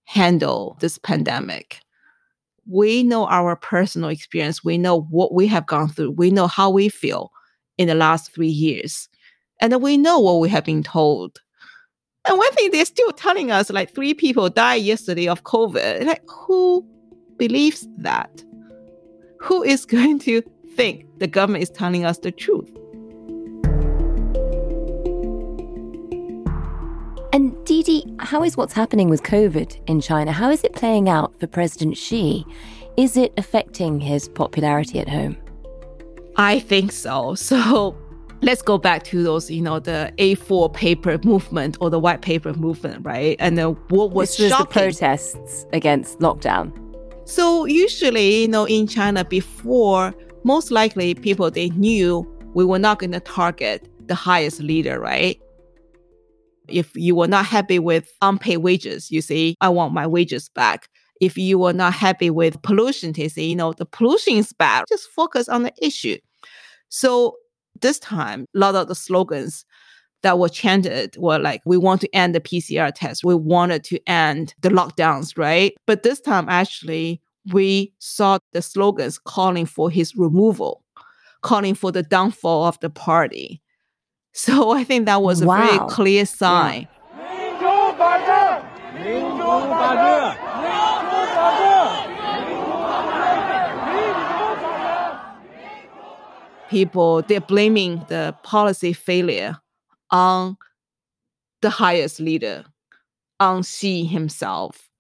handle 0.05 0.77
this 0.81 0.97
pandemic. 0.99 1.81
We 2.71 3.03
know 3.03 3.27
our 3.27 3.57
personal 3.57 4.11
experience. 4.11 4.65
We 4.65 4.79
know 4.79 5.03
what 5.03 5.33
we 5.33 5.47
have 5.47 5.67
gone 5.67 5.89
through. 5.89 6.13
We 6.13 6.31
know 6.31 6.47
how 6.47 6.71
we 6.71 6.89
feel 6.89 7.31
in 7.79 7.89
the 7.89 7.95
last 7.95 8.35
three 8.35 8.49
years. 8.49 9.09
And 9.61 9.81
we 9.83 9.97
know 9.97 10.19
what 10.19 10.41
we 10.41 10.49
have 10.49 10.65
been 10.65 10.83
told. 10.83 11.41
And 12.27 12.37
one 12.39 12.53
thing 12.53 12.71
they're 12.71 12.85
still 12.85 13.13
telling 13.13 13.51
us 13.51 13.71
like 13.71 13.95
three 13.95 14.15
people 14.15 14.49
died 14.49 14.83
yesterday 14.83 15.29
of 15.29 15.45
COVID. 15.45 16.05
Like, 16.05 16.23
who 16.29 16.87
believes 17.37 17.87
that? 17.99 18.45
Who 19.41 19.63
is 19.63 19.85
going 19.87 20.19
to 20.21 20.43
think 20.75 21.07
the 21.19 21.27
government 21.27 21.63
is 21.63 21.71
telling 21.71 22.05
us 22.05 22.19
the 22.19 22.33
truth? 22.33 22.71
And 27.33 27.65
Didi, 27.65 28.05
how 28.21 28.43
is 28.45 28.57
what's 28.57 28.73
happening 28.73 29.09
with 29.09 29.23
COVID 29.23 29.81
in 29.89 30.01
China? 30.01 30.33
How 30.33 30.51
is 30.51 30.65
it 30.65 30.73
playing 30.73 31.09
out 31.09 31.39
for 31.39 31.47
President 31.47 31.97
Xi? 31.97 32.47
Is 32.97 33.17
it 33.17 33.33
affecting 33.37 34.01
his 34.01 34.29
popularity 34.29 35.01
at 35.01 35.09
home? 35.09 35.37
I 36.37 36.61
think 36.61 36.93
so. 36.93 37.35
So 37.47 37.97
let's 38.43 38.63
go 38.63 38.79
back 38.79 39.03
to 39.05 39.23
those, 39.23 39.51
you 39.51 39.63
know, 39.63 39.79
the 39.81 40.13
A4 40.19 40.73
paper 40.73 41.19
movement 41.25 41.77
or 41.81 41.91
the 41.91 41.99
white 41.99 42.23
paper 42.23 42.55
movement, 42.55 43.05
right? 43.05 43.37
And 43.39 43.57
then 43.59 43.77
what 43.89 44.13
was, 44.13 44.37
this 44.37 44.45
was 44.45 44.51
shocking, 44.53 44.65
the 44.67 44.73
protests 44.73 45.67
against 45.73 46.19
lockdown. 46.21 46.73
So 47.29 47.65
usually, 47.65 48.43
you 48.43 48.49
know, 48.49 48.67
in 48.67 48.87
China 48.87 49.25
before, 49.25 50.15
most 50.45 50.71
likely 50.71 51.15
people 51.15 51.51
they 51.51 51.71
knew 51.71 52.27
we 52.55 52.65
were 52.65 52.79
not 52.79 52.99
going 52.99 53.13
to 53.13 53.21
target 53.21 53.89
the 54.07 54.15
highest 54.15 54.61
leader, 54.61 55.01
right? 55.01 55.41
If 56.69 56.95
you 56.95 57.15
were 57.15 57.29
not 57.29 57.47
happy 57.47 57.79
with 57.79 58.11
unpaid 58.23 58.59
wages, 58.59 59.11
you 59.11 59.21
say, 59.21 59.55
I 59.61 59.69
want 59.69 59.95
my 59.95 60.07
wages 60.07 60.49
back. 60.49 60.89
If 61.21 61.39
you 61.39 61.59
were 61.59 61.73
not 61.73 61.95
happy 61.95 62.31
with 62.31 62.61
pollution, 62.63 63.13
they 63.13 63.29
say, 63.29 63.45
you 63.45 63.57
know, 63.57 63.73
the 63.73 63.87
pollution 63.87 64.35
is 64.35 64.53
bad. 64.53 64.85
Just 64.89 65.09
focus 65.11 65.49
on 65.49 65.63
the 65.63 65.73
issue. 65.81 66.19
So 66.89 67.37
this 67.81 67.99
time, 67.99 68.47
a 68.55 68.59
lot 68.59 68.75
of 68.75 68.89
the 68.89 68.95
slogans 68.95 69.65
that 70.23 70.39
were 70.39 70.49
chanted 70.49 71.17
were 71.19 71.39
like, 71.39 71.63
we 71.65 71.77
want 71.77 72.01
to 72.03 72.15
end 72.15 72.35
the 72.35 72.41
PCR 72.41 72.93
test. 72.95 73.25
We 73.25 73.35
wanted 73.35 73.85
to 73.85 74.01
end 74.07 74.55
the 74.61 74.71
lockdowns, 74.71 75.39
right? 75.39 75.75
But 75.87 76.03
this 76.03 76.21
time, 76.21 76.49
actually, 76.49 77.21
we 77.53 77.93
saw 77.99 78.39
the 78.53 78.63
slogans 78.63 79.19
calling 79.19 79.67
for 79.67 79.91
his 79.91 80.17
removal, 80.17 80.83
calling 81.43 81.75
for 81.75 81.93
the 81.93 82.03
downfall 82.03 82.65
of 82.65 82.79
the 82.81 82.91
party. 82.91 83.63
So 84.37 84.71
I 84.79 84.85
think 84.85 85.07
that 85.07 85.23
was 85.23 85.41
a 85.41 85.47
wow. 85.47 85.67
very 85.67 85.91
clear 85.91 86.27
sign. 86.27 86.87
People, 96.69 97.23
they're 97.23 97.41
blaming 97.41 98.05
the 98.09 98.37
policy 98.43 98.93
failure 98.93 99.57
on 100.11 100.57
the 101.63 101.71
highest 101.71 102.21
leader, 102.21 102.65
on 103.41 103.63
Xi 103.63 104.05
himself. 104.05 104.91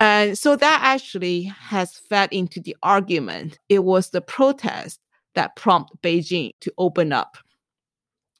And 0.00 0.36
so 0.36 0.56
that 0.56 0.80
actually 0.82 1.42
has 1.42 1.98
fed 2.08 2.32
into 2.32 2.60
the 2.60 2.76
argument. 2.82 3.58
It 3.68 3.84
was 3.84 4.10
the 4.10 4.20
protest 4.20 4.98
that 5.34 5.56
prompted 5.56 6.00
Beijing 6.02 6.52
to 6.60 6.72
open 6.78 7.12
up 7.12 7.36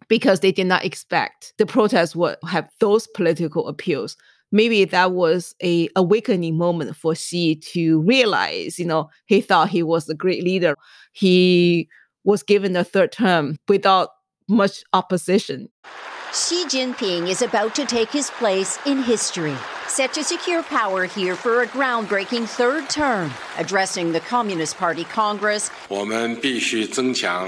because 0.08 0.40
they 0.40 0.52
did 0.52 0.66
not 0.66 0.84
expect 0.84 1.52
the 1.58 1.66
protest 1.66 2.16
would 2.16 2.36
have 2.46 2.68
those 2.80 3.06
political 3.08 3.68
appeals. 3.68 4.16
Maybe 4.50 4.84
that 4.86 5.12
was 5.12 5.54
a 5.62 5.88
awakening 5.94 6.56
moment 6.56 6.96
for 6.96 7.14
Xi 7.14 7.56
to 7.56 8.00
realize, 8.00 8.78
you 8.78 8.86
know, 8.86 9.10
he 9.26 9.40
thought 9.42 9.68
he 9.68 9.82
was 9.82 10.08
a 10.08 10.14
great 10.14 10.42
leader. 10.42 10.74
He 11.12 11.88
was 12.24 12.42
given 12.42 12.74
a 12.74 12.84
third 12.84 13.12
term 13.12 13.56
without 13.68 14.08
much 14.48 14.82
opposition. 14.92 15.68
Xi 16.32 16.66
Jinping 16.66 17.28
is 17.28 17.40
about 17.40 17.74
to 17.74 17.86
take 17.86 18.10
his 18.10 18.30
place 18.30 18.78
in 18.84 19.02
history, 19.02 19.56
set 19.86 20.12
to 20.12 20.22
secure 20.22 20.62
power 20.62 21.06
here 21.06 21.34
for 21.34 21.62
a 21.62 21.66
groundbreaking 21.66 22.46
third 22.46 22.90
term. 22.90 23.32
Addressing 23.56 24.12
the 24.12 24.20
Communist 24.20 24.76
Party 24.76 25.04
Congress, 25.04 25.70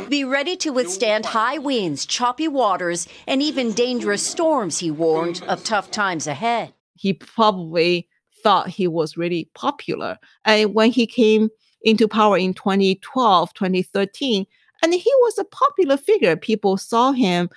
be 0.08 0.24
ready 0.24 0.56
to 0.56 0.70
withstand 0.70 1.26
high 1.26 1.58
winds, 1.58 2.06
choppy 2.06 2.48
waters, 2.48 3.06
and 3.26 3.42
even 3.42 3.72
dangerous 3.72 4.26
storms, 4.26 4.78
he 4.78 4.90
warned, 4.90 5.42
of 5.46 5.62
tough 5.62 5.90
times 5.90 6.26
ahead. 6.26 6.72
He 6.94 7.12
probably 7.12 8.08
thought 8.42 8.68
he 8.68 8.88
was 8.88 9.16
really 9.16 9.50
popular. 9.54 10.18
And 10.46 10.74
when 10.74 10.90
he 10.90 11.06
came 11.06 11.50
into 11.82 12.08
power 12.08 12.38
in 12.38 12.54
2012, 12.54 13.54
2013, 13.54 14.46
and 14.82 14.92
he 14.94 15.12
was 15.20 15.38
a 15.38 15.44
popular 15.44 15.96
figure. 15.96 16.36
People 16.36 16.76
saw 16.76 17.12
him 17.12 17.48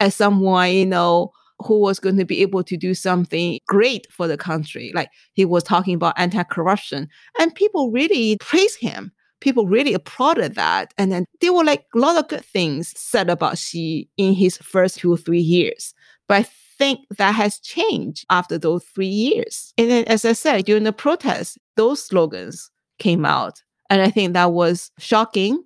as 0.00 0.14
someone, 0.14 0.72
you 0.72 0.86
know, 0.86 1.32
who 1.60 1.78
was 1.78 2.00
going 2.00 2.16
to 2.16 2.24
be 2.24 2.42
able 2.42 2.64
to 2.64 2.76
do 2.76 2.92
something 2.94 3.58
great 3.68 4.06
for 4.10 4.26
the 4.26 4.36
country. 4.36 4.90
Like 4.94 5.10
he 5.34 5.44
was 5.44 5.62
talking 5.62 5.94
about 5.94 6.18
anti-corruption 6.18 7.08
and 7.38 7.54
people 7.54 7.90
really 7.90 8.36
praised 8.38 8.80
him. 8.80 9.12
People 9.40 9.66
really 9.66 9.94
applauded 9.94 10.54
that. 10.54 10.92
And 10.98 11.12
then 11.12 11.24
there 11.40 11.52
were 11.52 11.64
like 11.64 11.84
a 11.94 11.98
lot 11.98 12.16
of 12.16 12.28
good 12.28 12.44
things 12.44 12.92
said 12.98 13.30
about 13.30 13.58
Xi 13.58 14.08
in 14.16 14.34
his 14.34 14.56
first 14.56 14.98
two 14.98 15.16
three 15.16 15.40
years. 15.40 15.94
But 16.28 16.34
I 16.38 16.42
think 16.78 17.00
that 17.18 17.32
has 17.32 17.58
changed 17.58 18.24
after 18.30 18.58
those 18.58 18.84
three 18.84 19.06
years. 19.06 19.72
And 19.76 19.90
then, 19.90 20.04
as 20.04 20.24
I 20.24 20.32
said, 20.32 20.64
during 20.64 20.84
the 20.84 20.92
protests, 20.92 21.58
those 21.76 22.04
slogans 22.04 22.70
came 22.98 23.24
out. 23.24 23.62
And 23.90 24.00
I 24.00 24.10
think 24.10 24.32
that 24.32 24.52
was 24.52 24.90
shocking 24.98 25.62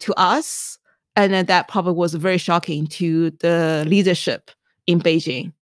to 0.00 0.14
us 0.14 0.78
and 1.16 1.32
then 1.32 1.46
that 1.46 1.68
probably 1.68 1.94
was 1.94 2.14
very 2.14 2.38
shocking 2.38 2.86
to 2.86 3.30
the 3.40 3.84
leadership 3.86 4.50
in 4.86 5.00
Beijing. 5.00 5.52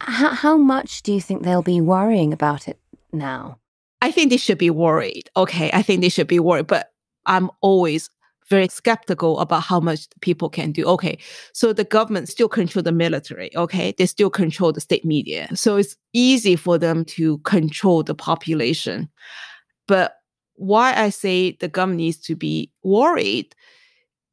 How, 0.00 0.30
how 0.30 0.56
much 0.56 1.02
do 1.02 1.12
you 1.12 1.20
think 1.20 1.42
they'll 1.42 1.62
be 1.62 1.80
worrying 1.80 2.32
about 2.32 2.68
it 2.68 2.78
now? 3.12 3.58
I 4.02 4.10
think 4.10 4.30
they 4.30 4.36
should 4.36 4.58
be 4.58 4.70
worried. 4.70 5.30
Okay, 5.36 5.70
I 5.72 5.82
think 5.82 6.02
they 6.02 6.08
should 6.08 6.26
be 6.26 6.38
worried, 6.38 6.66
but 6.66 6.92
I'm 7.26 7.50
always 7.62 8.10
very 8.50 8.68
skeptical 8.68 9.40
about 9.40 9.62
how 9.62 9.80
much 9.80 10.06
people 10.20 10.50
can 10.50 10.72
do. 10.72 10.84
Okay, 10.84 11.16
so 11.54 11.72
the 11.72 11.84
government 11.84 12.28
still 12.28 12.48
control 12.48 12.82
the 12.82 12.92
military. 12.92 13.50
Okay, 13.56 13.94
they 13.96 14.04
still 14.04 14.28
control 14.28 14.72
the 14.72 14.80
state 14.80 15.04
media, 15.04 15.48
so 15.54 15.76
it's 15.76 15.96
easy 16.12 16.54
for 16.54 16.76
them 16.76 17.04
to 17.06 17.38
control 17.38 18.02
the 18.02 18.14
population. 18.14 19.08
But 19.88 20.16
why 20.56 20.94
I 20.94 21.10
say 21.10 21.52
the 21.52 21.68
government 21.68 21.98
needs 21.98 22.18
to 22.18 22.36
be 22.36 22.70
worried 22.82 23.54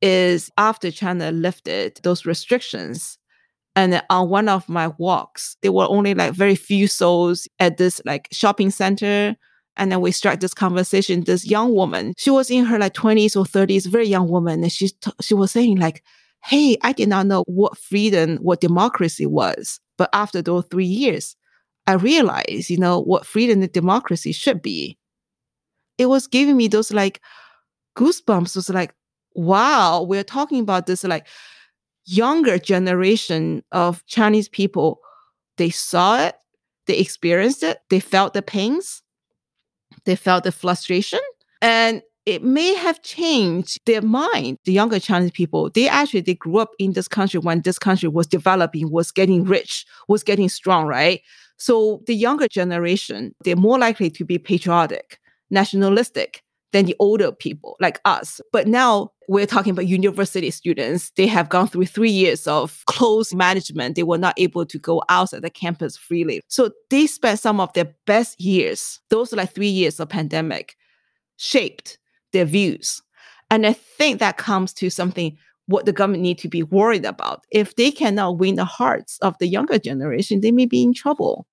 is 0.02 0.50
after 0.58 0.92
China 0.92 1.32
lifted 1.32 2.00
those 2.04 2.26
restrictions. 2.26 3.18
And 3.76 4.02
on 4.10 4.30
one 4.30 4.50
of 4.50 4.68
my 4.68 4.90
walks, 4.98 5.56
there 5.62 5.72
were 5.72 5.88
only 5.88 6.14
like 6.14 6.34
very 6.34 6.56
few 6.56 6.88
souls 6.88 7.48
at 7.60 7.78
this 7.78 8.02
like 8.06 8.28
shopping 8.32 8.72
center. 8.72 9.36
And 9.78 9.92
then 9.92 10.02
we 10.02 10.12
struck 10.12 10.40
this 10.40 10.54
conversation. 10.54 11.24
This 11.24 11.46
young 11.48 11.74
woman, 11.74 12.14
she 12.18 12.30
was 12.30 12.50
in 12.50 12.66
her 12.66 12.78
like 12.78 12.94
20s 12.94 13.38
or 13.38 13.46
30s, 13.46 13.90
very 13.90 14.08
young 14.08 14.28
woman. 14.30 14.64
And 14.64 14.72
she, 14.72 14.90
t- 14.90 15.12
she 15.22 15.34
was 15.34 15.52
saying 15.52 15.78
like, 15.78 16.04
Hey, 16.44 16.76
I 16.82 16.92
did 16.92 17.08
not 17.08 17.28
know 17.28 17.44
what 17.48 17.78
freedom, 17.78 18.38
what 18.38 18.62
democracy 18.62 19.28
was. 19.28 19.80
But 19.98 20.10
after 20.12 20.42
those 20.42 20.66
three 20.72 20.86
years, 20.86 21.36
I 21.88 21.94
realized, 21.94 22.70
you 22.70 22.78
know, 22.78 23.00
what 23.00 23.26
freedom 23.26 23.62
and 23.62 23.72
democracy 23.72 24.32
should 24.32 24.62
be. 24.62 24.98
It 25.98 26.08
was 26.08 26.28
giving 26.28 26.58
me 26.58 26.68
those 26.68 26.92
like 26.92 27.22
goosebumps. 27.98 28.50
It 28.50 28.56
was 28.56 28.70
like, 28.70 28.94
wow, 29.36 30.04
we're 30.04 30.24
talking 30.24 30.60
about 30.60 30.88
this 30.88 31.04
like 31.04 31.28
younger 32.06 32.58
generation 32.58 33.64
of 33.72 34.06
Chinese 34.06 34.50
people. 34.50 35.00
They 35.58 35.70
saw 35.70 36.26
it, 36.26 36.36
they 36.88 36.98
experienced 36.98 37.64
it, 37.64 37.80
they 37.90 38.00
felt 38.00 38.34
the 38.34 38.42
pains, 38.42 39.04
they 40.06 40.16
felt 40.16 40.44
the 40.44 40.52
frustration. 40.52 41.20
And 41.62 42.02
it 42.26 42.44
may 42.44 42.76
have 42.76 43.02
changed 43.02 43.80
their 43.86 44.02
mind. 44.02 44.58
The 44.66 44.74
younger 44.74 45.00
Chinese 45.00 45.32
people, 45.32 45.70
they 45.72 45.88
actually 45.88 46.22
they 46.22 46.36
grew 46.36 46.58
up 46.58 46.72
in 46.78 46.94
this 46.94 47.08
country 47.08 47.40
when 47.40 47.62
this 47.62 47.80
country 47.80 48.10
was 48.10 48.28
developing, 48.28 48.92
was 48.92 49.12
getting 49.12 49.44
rich, 49.44 49.86
was 50.08 50.24
getting 50.24 50.50
strong, 50.50 50.86
right? 50.86 51.22
So 51.58 52.02
the 52.08 52.14
younger 52.16 52.48
generation, 52.48 53.36
they're 53.44 53.56
more 53.56 53.80
likely 53.80 54.10
to 54.12 54.26
be 54.26 54.38
patriotic, 54.38 55.20
nationalistic 55.52 56.44
than 56.72 56.86
the 56.86 56.96
older 57.00 57.32
people 57.32 57.76
like 57.80 58.00
us. 58.06 58.40
But 58.52 58.68
now 58.68 59.12
we're 59.28 59.46
talking 59.46 59.72
about 59.72 59.88
university 59.88 60.52
students. 60.52 61.12
They 61.18 61.28
have 61.28 61.50
gone 61.50 61.68
through 61.68 61.86
three 61.86 62.10
years 62.10 62.48
of 62.48 62.84
close 62.88 63.34
management. 63.34 63.96
They 63.96 64.04
were 64.04 64.18
not 64.18 64.34
able 64.38 64.66
to 64.66 64.80
go 64.80 65.04
outside 65.10 65.42
the 65.42 65.50
campus 65.50 65.98
freely. 65.98 66.42
So 66.48 66.72
they 66.90 67.08
spent 67.08 67.40
some 67.40 67.60
of 67.60 67.74
their 67.74 67.94
best 68.06 68.40
years, 68.40 69.00
those 69.10 69.34
like 69.34 69.54
three 69.54 69.68
years 69.68 70.00
of 70.00 70.10
pandemic, 70.10 70.76
shaped 71.38 71.98
their 72.32 72.46
views. 72.46 73.02
And 73.50 73.66
I 73.68 73.74
think 73.74 74.20
that 74.20 74.38
comes 74.38 74.74
to 74.76 74.90
something 74.90 75.38
what 75.68 75.86
the 75.86 75.94
government 75.94 76.24
need 76.24 76.38
to 76.40 76.50
be 76.50 76.64
worried 76.64 77.06
about. 77.06 77.44
If 77.52 77.76
they 77.76 77.92
cannot 77.92 78.38
win 78.38 78.56
the 78.56 78.66
hearts 78.66 79.18
of 79.22 79.38
the 79.40 79.48
younger 79.48 79.78
generation, 79.78 80.42
they 80.42 80.52
may 80.52 80.66
be 80.66 80.84
in 80.84 80.94
trouble. 80.94 81.48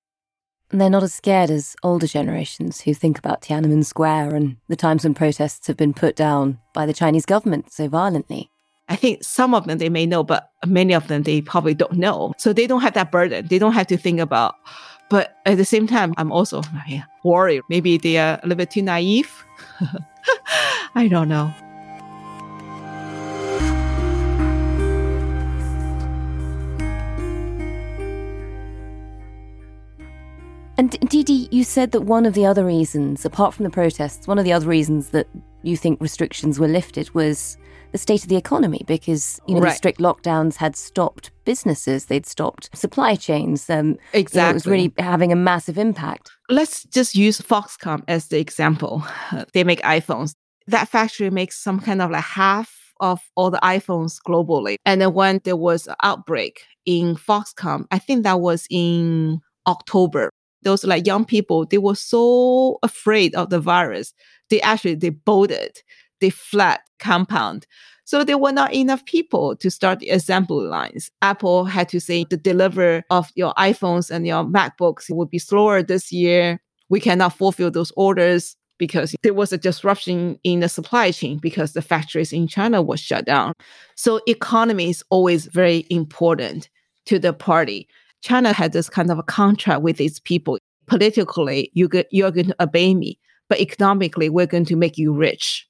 They're 0.70 0.90
not 0.90 1.02
as 1.02 1.14
scared 1.14 1.50
as 1.50 1.74
older 1.83 2.07
generations 2.07 2.83
who 2.83 2.92
think 2.92 3.18
about 3.18 3.40
Tiananmen 3.40 3.85
Square 3.85 4.35
and 4.35 4.57
the 4.68 4.76
times 4.76 5.04
when 5.04 5.14
protests 5.14 5.66
have 5.66 5.78
been 5.78 5.94
put 5.94 6.14
down 6.14 6.59
by 6.74 6.85
the 6.85 6.92
Chinese 6.92 7.24
government 7.24 7.72
so 7.72 7.88
violently. 7.88 8.50
I 8.90 8.96
think 8.96 9.24
some 9.24 9.54
of 9.54 9.66
them 9.66 9.78
they 9.78 9.88
may 9.88 10.04
know, 10.07 10.22
but 10.22 10.50
many 10.66 10.94
of 10.94 11.09
them 11.09 11.22
they 11.22 11.40
probably 11.40 11.74
don't 11.74 11.94
know. 11.94 12.33
So 12.37 12.52
they 12.52 12.66
don't 12.66 12.83
have 12.83 12.94
that 12.94 13.11
burden. 13.11 13.46
They 13.46 13.59
don't 13.59 13.72
have 13.72 13.87
to 13.88 13.96
think 13.96 14.20
about. 14.20 14.57
But 15.11 15.37
at 15.46 15.57
the 15.57 15.64
same 15.64 15.87
time, 15.87 16.12
I'm 16.18 16.33
also 16.33 16.62
worried. 17.24 17.62
Maybe 17.70 17.96
they 17.96 18.18
are 18.18 18.38
a 18.42 18.46
little 18.46 18.57
bit 18.57 18.70
too 18.70 18.83
naive. 18.83 19.44
I 20.94 21.09
don't 21.09 21.28
know. 21.28 21.52
And 30.79 30.93
Didi, 31.11 31.49
you 31.51 31.64
said 31.64 31.91
that 31.91 32.03
one 32.03 32.25
of 32.25 32.35
the 32.35 32.47
other 32.47 32.64
reasons, 32.64 33.25
apart 33.25 33.53
from 33.53 33.64
the 33.64 33.71
protests, 33.71 34.29
one 34.29 34.38
of 34.38 34.45
the 34.45 34.53
other 34.53 34.69
reasons 34.69 35.11
that 35.11 35.27
you 35.64 35.77
think 35.77 36.01
restrictions 36.01 36.61
were 36.61 36.69
lifted 36.69 37.12
was 37.14 37.59
the 37.91 37.99
state 37.99 38.23
of 38.23 38.29
the 38.29 38.37
economy 38.37 38.83
because 38.87 39.41
you 39.49 39.55
know 39.55 39.61
right. 39.61 39.71
the 39.71 39.75
strict 39.75 39.99
lockdowns 39.99 40.55
had 40.55 40.77
stopped 40.77 41.33
businesses, 41.45 42.07
they'd 42.07 42.27
stopped 42.27 42.71
supply 42.77 43.17
chains. 43.17 43.69
Um, 43.69 43.99
exactly, 44.12 44.38
you 44.38 44.45
know, 44.45 44.51
it 44.51 44.55
was 44.55 44.67
really 44.67 44.93
having 44.99 45.33
a 45.33 45.37
massive 45.37 45.79
impact. 45.79 46.31
Let's 46.49 46.85
just 46.85 47.17
use 47.17 47.41
Foxconn 47.41 48.05
as 48.07 48.29
the 48.29 48.38
example. 48.38 49.05
they 49.53 49.64
make 49.64 49.83
iPhones. 49.83 50.35
That 50.69 50.88
factory 50.88 51.31
makes 51.31 51.59
some 51.59 51.81
kind 51.81 52.01
of 52.01 52.12
like 52.12 52.23
half 52.23 52.93
of 53.01 53.21
all 53.35 53.51
the 53.51 53.61
iPhones 53.64 54.19
globally. 54.25 54.77
And 54.85 55.01
then 55.01 55.12
when 55.12 55.41
there 55.43 55.57
was 55.57 55.88
an 55.88 55.97
outbreak 56.05 56.62
in 56.87 57.17
Foxconn, 57.17 57.87
I 57.91 57.99
think 57.99 58.23
that 58.23 58.41
was 58.41 58.67
in 58.71 59.41
October 59.67 60.31
those 60.62 60.85
like 60.85 61.07
young 61.07 61.25
people, 61.25 61.66
they 61.66 61.79
were 61.79 61.94
so 61.94 62.79
afraid 62.83 63.35
of 63.35 63.51
the 63.51 63.61
virus. 63.61 64.12
They 64.51 64.61
actually 64.61 64.97
they 64.97 65.11
bolted, 65.11 65.83
they 66.21 66.31
fled 66.31 66.79
compound. 66.99 67.66
So 68.05 68.25
there 68.25 68.38
were 68.38 68.53
not 68.53 68.73
enough 68.73 69.05
people 69.05 69.55
to 69.57 69.71
start 69.71 69.99
the 69.99 70.09
assembly 70.09 70.66
lines. 70.66 71.11
Apple 71.21 71.66
had 71.66 71.90
to 71.90 72.01
say 72.01 72.25
the 72.25 72.38
deliver 72.38 73.05
of 73.11 73.31
your 73.35 73.53
iPhones 73.55 74.11
and 74.11 74.27
your 74.27 74.44
MacBooks 74.44 75.11
would 75.11 75.29
be 75.29 75.38
slower 75.38 75.83
this 75.83 76.11
year. 76.11 76.59
We 76.88 77.01
cannot 77.01 77.37
fulfill 77.37 77.71
those 77.71 77.92
orders 77.97 78.57
because 78.79 79.14
there 79.23 79.35
was 79.35 79.53
a 79.53 79.59
disruption 79.59 80.38
in 80.42 80.61
the 80.61 80.71
supply 80.71 81.11
chain 81.11 81.38
because 81.38 81.75
the 81.75 81.83
factories 81.83 82.33
in 82.33 82.49
China 82.49 82.81
were 82.81 82.97
shut 82.97 83.27
down. 83.27 83.53
So 83.94 84.21
economy 84.27 84.88
is 84.88 85.05
always 85.11 85.47
very 85.47 85.85
important 85.90 86.71
to 87.07 87.18
the 87.18 87.33
party. 87.33 87.88
China 88.22 88.52
had 88.52 88.72
this 88.72 88.88
kind 88.88 89.11
of 89.11 89.18
a 89.18 89.22
contract 89.22 89.83
with 89.83 90.00
its 90.00 90.18
people. 90.18 90.59
Politically, 90.87 91.70
you 91.74 91.88
get, 91.88 92.09
you're 92.11 92.31
going 92.31 92.48
to 92.48 92.62
obey 92.62 92.94
me, 92.94 93.18
but 93.48 93.61
economically, 93.61 94.28
we're 94.28 94.46
going 94.46 94.64
to 94.66 94.76
make 94.76 94.96
you 94.96 95.12
rich. 95.12 95.66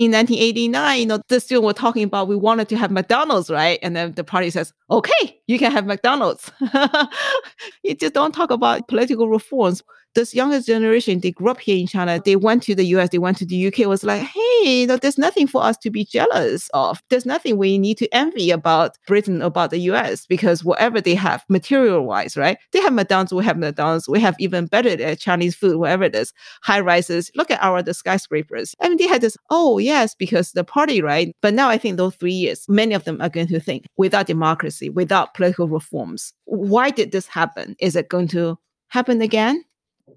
In 0.00 0.10
1989, 0.10 1.00
you 1.00 1.06
know, 1.06 1.20
the 1.28 1.38
students 1.38 1.64
were 1.64 1.72
talking 1.72 2.02
about 2.02 2.26
we 2.26 2.34
wanted 2.34 2.68
to 2.68 2.76
have 2.76 2.90
McDonald's, 2.90 3.48
right? 3.48 3.78
And 3.80 3.94
then 3.94 4.12
the 4.14 4.24
party 4.24 4.50
says, 4.50 4.72
okay, 4.90 5.40
you 5.46 5.56
can 5.58 5.70
have 5.70 5.86
McDonald's. 5.86 6.50
you 7.84 7.94
just 7.94 8.12
don't 8.12 8.32
talk 8.32 8.50
about 8.50 8.88
political 8.88 9.28
reforms 9.28 9.84
this 10.14 10.34
younger 10.34 10.60
generation, 10.60 11.20
they 11.20 11.32
grew 11.32 11.50
up 11.50 11.60
here 11.60 11.76
in 11.76 11.86
China. 11.86 12.20
They 12.24 12.36
went 12.36 12.62
to 12.64 12.74
the 12.74 12.84
US, 12.86 13.10
they 13.10 13.18
went 13.18 13.36
to 13.38 13.46
the 13.46 13.66
UK, 13.66 13.86
was 13.86 14.04
like, 14.04 14.22
hey, 14.22 14.86
no, 14.86 14.96
there's 14.96 15.18
nothing 15.18 15.46
for 15.46 15.62
us 15.62 15.76
to 15.78 15.90
be 15.90 16.04
jealous 16.04 16.68
of. 16.74 17.02
There's 17.10 17.26
nothing 17.26 17.56
we 17.56 17.78
need 17.78 17.98
to 17.98 18.14
envy 18.14 18.50
about 18.50 18.96
Britain, 19.06 19.42
about 19.42 19.70
the 19.70 19.78
US, 19.78 20.26
because 20.26 20.64
whatever 20.64 21.00
they 21.00 21.14
have 21.14 21.44
material 21.48 22.02
wise, 22.02 22.36
right? 22.36 22.58
They 22.72 22.80
have 22.80 22.92
McDonald's, 22.92 23.32
we 23.32 23.44
have 23.44 23.58
McDonald's, 23.58 24.08
we 24.08 24.20
have 24.20 24.36
even 24.38 24.66
better 24.66 25.14
Chinese 25.16 25.54
food, 25.54 25.76
whatever 25.76 26.04
it 26.04 26.14
is, 26.14 26.32
high 26.62 26.80
rises. 26.80 27.30
Look 27.34 27.50
at 27.50 27.62
our 27.62 27.82
the 27.82 27.94
skyscrapers. 27.94 28.74
I 28.80 28.88
mean, 28.88 28.98
they 28.98 29.08
had 29.08 29.20
this, 29.20 29.36
oh, 29.50 29.78
yes, 29.78 30.14
because 30.14 30.52
the 30.52 30.64
party, 30.64 31.02
right? 31.02 31.34
But 31.42 31.54
now 31.54 31.68
I 31.68 31.78
think 31.78 31.96
those 31.96 32.14
three 32.16 32.32
years, 32.32 32.64
many 32.68 32.94
of 32.94 33.04
them 33.04 33.20
are 33.20 33.28
going 33.28 33.48
to 33.48 33.60
think 33.60 33.86
without 33.96 34.26
democracy, 34.26 34.88
without 34.88 35.34
political 35.34 35.68
reforms, 35.68 36.32
why 36.44 36.90
did 36.90 37.12
this 37.12 37.26
happen? 37.26 37.76
Is 37.78 37.96
it 37.96 38.08
going 38.08 38.28
to 38.28 38.58
happen 38.88 39.20
again? 39.20 39.64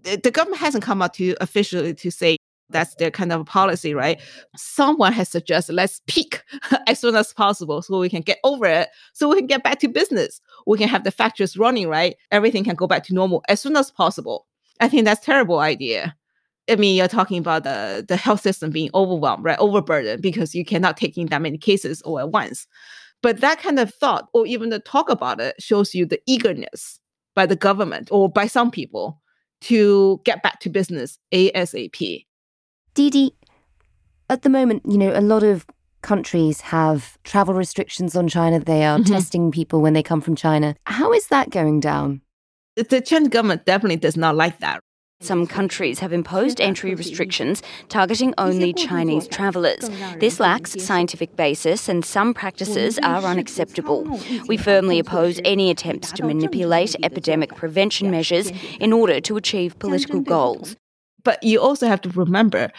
The 0.04 0.32
government 0.32 0.62
hasn't 0.62 0.84
come 0.84 1.02
out 1.02 1.14
to 1.16 1.36
officially 1.42 1.94
to 1.94 2.12
say 2.12 2.38
that's 2.70 2.96
their 2.96 3.12
kind 3.12 3.32
of 3.32 3.46
policy, 3.46 3.94
right? 3.94 4.20
Someone 4.56 5.14
has 5.14 5.30
suggested 5.30 5.74
let's 5.74 6.02
peak 6.08 6.44
as 6.88 7.00
soon 7.00 7.16
as 7.16 7.34
possible 7.34 7.82
so 7.82 8.00
we 8.00 8.10
can 8.10 8.22
get 8.22 8.40
over 8.44 8.66
it, 8.66 8.90
so 9.14 9.30
we 9.30 9.38
can 9.38 9.48
get 9.48 9.64
back 9.64 9.80
to 9.80 9.88
business. 9.88 10.42
We 10.66 10.78
can 10.78 10.90
have 10.90 11.04
the 11.04 11.12
factories 11.12 11.58
running, 11.58 11.88
right? 11.88 12.16
Everything 12.32 12.64
can 12.64 12.76
go 12.76 12.88
back 12.88 13.04
to 13.06 13.14
normal 13.14 13.44
as 13.48 13.62
soon 13.62 13.76
as 13.78 13.92
possible. 13.92 14.48
I 14.80 14.90
think 14.90 15.06
that's 15.06 15.26
terrible 15.26 15.60
idea. 15.60 16.16
I 16.70 16.76
mean, 16.76 16.98
you're 16.98 17.08
talking 17.08 17.38
about 17.38 17.64
the, 17.64 18.04
the 18.06 18.18
health 18.18 18.42
system 18.42 18.72
being 18.72 18.90
overwhelmed, 18.94 19.46
right? 19.46 19.58
Overburdened 19.58 20.22
because 20.22 20.54
you 20.54 20.66
cannot 20.66 20.98
take 20.98 21.18
in 21.18 21.28
that 21.28 21.42
many 21.42 21.58
cases 21.58 22.02
all 22.02 22.20
at 22.20 22.32
once. 22.32 22.68
But 23.24 23.40
that 23.40 23.60
kind 23.60 23.80
of 23.80 23.94
thought, 23.94 24.28
or 24.34 24.46
even 24.46 24.70
the 24.70 24.80
talk 24.80 25.10
about 25.10 25.40
it, 25.40 25.56
shows 25.60 25.96
you 25.96 26.06
the 26.06 26.22
eagerness 26.28 27.00
by 27.36 27.46
the 27.46 27.56
government 27.56 28.10
or 28.12 28.30
by 28.30 28.48
some 28.48 28.70
people 28.70 29.22
to 29.62 30.22
get 30.24 30.44
back 30.44 30.60
to 30.62 30.70
business 30.70 31.20
ASAP. 31.34 32.26
Didi, 32.94 33.34
at 34.30 34.42
the 34.42 34.50
moment, 34.50 34.84
you 34.86 34.98
know, 34.98 35.18
a 35.18 35.22
lot 35.22 35.44
of 35.44 35.66
countries 36.02 36.62
have 36.62 37.18
travel 37.24 37.54
restrictions 37.54 38.16
on 38.16 38.28
China. 38.28 38.60
They 38.60 38.84
are 38.84 39.00
mm-hmm. 39.00 39.14
testing 39.14 39.52
people 39.52 39.82
when 39.82 39.94
they 39.94 40.04
come 40.04 40.22
from 40.22 40.36
China. 40.36 40.76
How 40.86 41.12
is 41.14 41.28
that 41.28 41.50
going 41.50 41.80
down? 41.80 42.22
The 42.76 43.02
Chinese 43.02 43.30
government 43.30 43.66
definitely 43.66 43.98
does 43.98 44.16
not 44.16 44.36
like 44.36 44.60
that. 44.60 44.82
Some 45.20 45.48
countries 45.48 45.98
have 46.00 46.14
imposed 46.14 46.62
entry 46.62 46.94
restrictions 46.94 47.64
targeting 47.90 48.36
only 48.38 48.72
Chinese 48.72 49.28
travellers. 49.28 49.90
This 50.20 50.40
lacks 50.40 50.82
scientific 50.84 51.36
basis 51.36 51.90
and 51.90 52.06
some 52.06 52.36
practices 52.36 53.00
are 53.00 53.24
unacceptable. 53.24 54.20
We 54.48 54.58
firmly 54.58 55.00
oppose 55.00 55.42
any 55.44 55.72
attempts 55.72 56.12
to 56.14 56.26
manipulate 56.26 56.96
epidemic 57.02 57.56
prevention 57.56 58.12
measures 58.12 58.52
in 58.80 58.94
order 58.94 59.20
to 59.22 59.38
achieve 59.38 59.80
political 59.80 60.22
goals. 60.22 60.76
But 61.24 61.42
you 61.42 61.60
also 61.60 61.88
have 61.88 62.02
to 62.02 62.10
remember, 62.10 62.72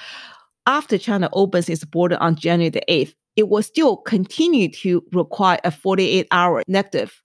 after 0.64 0.96
China 0.96 1.28
opens 1.32 1.68
its 1.68 1.84
border 1.84 2.18
on 2.20 2.36
January 2.36 2.70
the 2.70 2.82
8th, 2.88 3.14
it 3.34 3.48
will 3.48 3.62
still 3.64 3.96
continue 3.96 4.70
to 4.72 5.02
require 5.12 5.58
a 5.64 5.72
48 5.72 6.28
hour 6.30 6.62
negative 6.68 7.20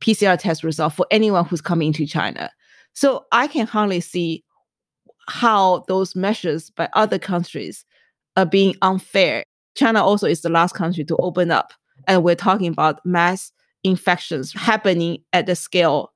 PCR 0.00 0.36
test 0.36 0.64
result 0.64 0.92
for 0.92 1.06
anyone 1.12 1.44
who's 1.44 1.60
coming 1.60 1.88
into 1.88 2.04
China. 2.04 2.50
So 2.94 3.26
I 3.30 3.46
can 3.46 3.66
hardly 3.66 4.00
see 4.00 4.42
how 5.28 5.84
those 5.88 6.14
measures 6.14 6.70
by 6.70 6.88
other 6.94 7.18
countries 7.18 7.84
are 8.36 8.46
being 8.46 8.74
unfair. 8.82 9.44
China 9.74 10.02
also 10.02 10.26
is 10.26 10.42
the 10.42 10.48
last 10.48 10.74
country 10.74 11.04
to 11.04 11.16
open 11.18 11.50
up. 11.50 11.72
And 12.06 12.22
we're 12.22 12.34
talking 12.34 12.68
about 12.68 13.04
mass 13.04 13.52
infections 13.84 14.52
happening 14.52 15.18
at 15.32 15.46
the 15.46 15.56
scale 15.56 16.12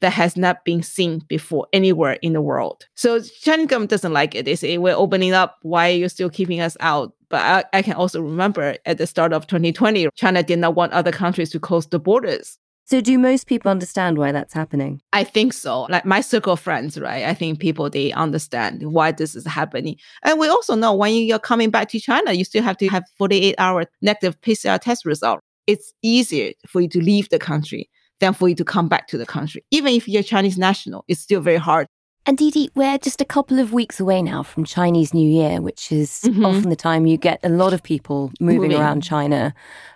that 0.00 0.12
has 0.12 0.36
not 0.36 0.64
been 0.64 0.82
seen 0.82 1.20
before 1.28 1.66
anywhere 1.72 2.18
in 2.22 2.32
the 2.32 2.40
world. 2.40 2.86
So 2.94 3.20
Chinese 3.20 3.66
government 3.66 3.90
doesn't 3.90 4.12
like 4.12 4.34
it. 4.34 4.44
They 4.44 4.54
say 4.54 4.78
we're 4.78 4.94
opening 4.94 5.32
up. 5.32 5.56
Why 5.62 5.90
are 5.90 5.94
you 5.94 6.08
still 6.08 6.30
keeping 6.30 6.60
us 6.60 6.76
out? 6.80 7.14
But 7.28 7.40
I, 7.40 7.78
I 7.78 7.82
can 7.82 7.94
also 7.94 8.22
remember 8.22 8.76
at 8.86 8.98
the 8.98 9.06
start 9.06 9.32
of 9.32 9.46
2020, 9.48 10.08
China 10.14 10.42
did 10.42 10.60
not 10.60 10.76
want 10.76 10.92
other 10.92 11.12
countries 11.12 11.50
to 11.50 11.60
close 11.60 11.86
the 11.86 11.98
borders. 11.98 12.58
So, 12.90 13.02
do 13.02 13.18
most 13.18 13.46
people 13.46 13.70
understand 13.70 14.16
why 14.16 14.32
that's 14.32 14.54
happening? 14.54 15.02
I 15.12 15.22
think 15.22 15.52
so. 15.52 15.82
Like 15.90 16.06
my 16.06 16.22
circle 16.22 16.54
of 16.54 16.60
friends, 16.60 16.98
right? 16.98 17.24
I 17.26 17.34
think 17.34 17.58
people 17.60 17.90
they 17.90 18.12
understand 18.12 18.82
why 18.94 19.12
this 19.12 19.34
is 19.34 19.44
happening, 19.46 19.96
and 20.22 20.38
we 20.38 20.48
also 20.48 20.74
know 20.74 20.94
when 20.94 21.12
you're 21.14 21.38
coming 21.38 21.68
back 21.68 21.90
to 21.90 22.00
China, 22.00 22.32
you 22.32 22.44
still 22.44 22.62
have 22.62 22.78
to 22.78 22.88
have 22.88 23.04
48 23.18 23.54
hour 23.58 23.84
negative 24.00 24.40
PCR 24.40 24.78
test 24.80 25.04
result. 25.04 25.40
It's 25.66 25.92
easier 26.02 26.52
for 26.66 26.80
you 26.80 26.88
to 26.88 26.98
leave 27.02 27.28
the 27.28 27.38
country 27.38 27.90
than 28.20 28.32
for 28.32 28.48
you 28.48 28.54
to 28.54 28.64
come 28.64 28.88
back 28.88 29.06
to 29.08 29.18
the 29.18 29.26
country. 29.26 29.62
Even 29.70 29.92
if 29.92 30.08
you're 30.08 30.22
Chinese 30.22 30.56
national, 30.56 31.04
it's 31.08 31.20
still 31.20 31.42
very 31.42 31.58
hard. 31.58 31.86
And 32.24 32.38
Didi, 32.38 32.70
we're 32.74 32.96
just 32.98 33.20
a 33.20 33.24
couple 33.26 33.58
of 33.58 33.72
weeks 33.74 34.00
away 34.00 34.22
now 34.22 34.42
from 34.42 34.64
Chinese 34.64 35.12
New 35.12 35.28
Year, 35.28 35.60
which 35.60 35.92
is 35.92 36.22
Mhm. 36.24 36.44
often 36.46 36.70
the 36.70 36.76
time 36.76 37.06
you 37.06 37.18
get 37.18 37.38
a 37.42 37.48
lot 37.50 37.72
of 37.74 37.82
people 37.82 38.32
moving, 38.40 38.62
Moving. 38.62 38.80
around 38.80 39.02
China, 39.02 39.54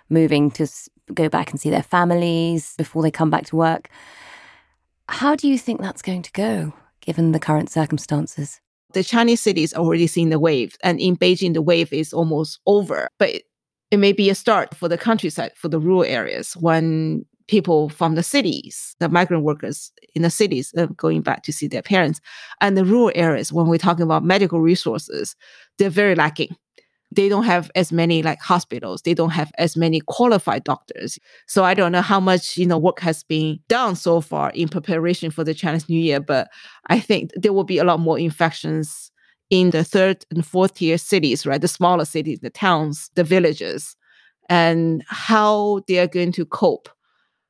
moving 0.09 0.51
to 0.51 0.63
s- 0.63 0.89
go 1.13 1.29
back 1.29 1.51
and 1.51 1.59
see 1.59 1.69
their 1.69 1.83
families 1.83 2.75
before 2.77 3.01
they 3.01 3.11
come 3.11 3.29
back 3.29 3.45
to 3.47 3.55
work. 3.55 3.89
How 5.09 5.35
do 5.35 5.47
you 5.47 5.57
think 5.57 5.81
that's 5.81 6.01
going 6.01 6.21
to 6.21 6.31
go, 6.31 6.73
given 7.01 7.31
the 7.31 7.39
current 7.39 7.69
circumstances? 7.69 8.61
the 8.93 9.03
Chinese 9.03 9.41
cities 9.41 9.73
already 9.73 10.07
seeing 10.07 10.29
the 10.29 10.39
wave, 10.39 10.77
and 10.83 10.99
in 10.99 11.17
Beijing, 11.17 11.53
the 11.53 11.61
wave 11.61 11.91
is 11.91 12.13
almost 12.13 12.59
over. 12.65 13.09
But 13.19 13.29
it, 13.29 13.43
it 13.91 13.97
may 13.97 14.13
be 14.13 14.29
a 14.29 14.35
start 14.35 14.75
for 14.75 14.87
the 14.87 14.97
countryside, 14.97 15.51
for 15.55 15.67
the 15.67 15.79
rural 15.79 16.03
areas, 16.03 16.53
when 16.53 17.25
people 17.47 17.89
from 17.89 18.15
the 18.15 18.23
cities, 18.23 18.95
the 18.99 19.09
migrant 19.09 19.43
workers 19.43 19.91
in 20.15 20.21
the 20.21 20.29
cities, 20.29 20.73
are 20.77 20.87
going 20.87 21.21
back 21.21 21.43
to 21.43 21.53
see 21.53 21.67
their 21.67 21.81
parents, 21.81 22.21
and 22.61 22.77
the 22.77 22.85
rural 22.85 23.11
areas, 23.15 23.51
when 23.51 23.67
we're 23.67 23.77
talking 23.77 24.03
about 24.03 24.23
medical 24.23 24.61
resources, 24.61 25.35
they're 25.77 25.89
very 25.89 26.15
lacking. 26.15 26.55
They 27.13 27.29
don't 27.29 27.43
have 27.43 27.69
as 27.75 27.91
many 27.91 28.23
like 28.23 28.39
hospitals. 28.39 29.01
They 29.01 29.13
don't 29.13 29.31
have 29.31 29.51
as 29.57 29.75
many 29.75 30.01
qualified 30.01 30.63
doctors. 30.63 31.19
So 31.47 31.63
I 31.63 31.73
don't 31.73 31.91
know 31.91 32.01
how 32.01 32.19
much 32.19 32.57
you 32.57 32.65
know 32.65 32.77
work 32.77 32.99
has 33.01 33.23
been 33.23 33.59
done 33.67 33.95
so 33.95 34.21
far 34.21 34.51
in 34.51 34.69
preparation 34.69 35.31
for 35.31 35.43
the 35.43 35.53
Chinese 35.53 35.89
New 35.89 35.99
Year, 35.99 36.19
but 36.19 36.49
I 36.87 36.99
think 36.99 37.31
there 37.35 37.53
will 37.53 37.63
be 37.63 37.77
a 37.77 37.83
lot 37.83 37.99
more 37.99 38.17
infections 38.19 39.11
in 39.49 39.69
the 39.69 39.83
third 39.83 40.25
and 40.31 40.45
fourth 40.45 40.75
tier 40.75 40.97
cities, 40.97 41.45
right? 41.45 41.61
The 41.61 41.67
smaller 41.67 42.05
cities, 42.05 42.39
the 42.39 42.49
towns, 42.49 43.11
the 43.15 43.23
villages, 43.23 43.95
and 44.49 45.03
how 45.07 45.81
they 45.87 45.99
are 45.99 46.07
going 46.07 46.31
to 46.33 46.45
cope. 46.45 46.89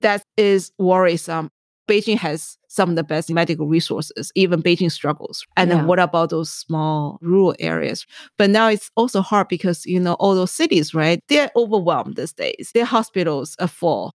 That 0.01 0.23
is 0.35 0.71
worrisome. 0.77 1.49
Beijing 1.87 2.17
has 2.17 2.57
some 2.73 2.89
of 2.89 2.95
the 2.95 3.03
best 3.03 3.29
medical 3.29 3.67
resources, 3.67 4.31
even 4.33 4.63
Beijing 4.63 4.91
struggles. 4.91 5.45
And 5.55 5.69
Yeah. 5.69 5.77
then 5.77 5.85
what 5.87 5.99
about 5.99 6.31
those 6.31 6.49
small 6.49 7.19
rural 7.21 7.53
areas? 7.59 8.07
But 8.39 8.49
now 8.49 8.67
it's 8.69 8.89
also 8.95 9.21
hard 9.21 9.47
because, 9.47 9.85
you 9.85 9.99
know, 9.99 10.13
all 10.13 10.33
those 10.33 10.49
cities, 10.51 10.93
right? 10.93 11.19
They're 11.29 11.51
overwhelmed 11.55 12.15
these 12.15 12.33
days. 12.33 12.71
Their 12.73 12.85
hospitals 12.85 13.55
are 13.59 13.67
full. 13.67 14.11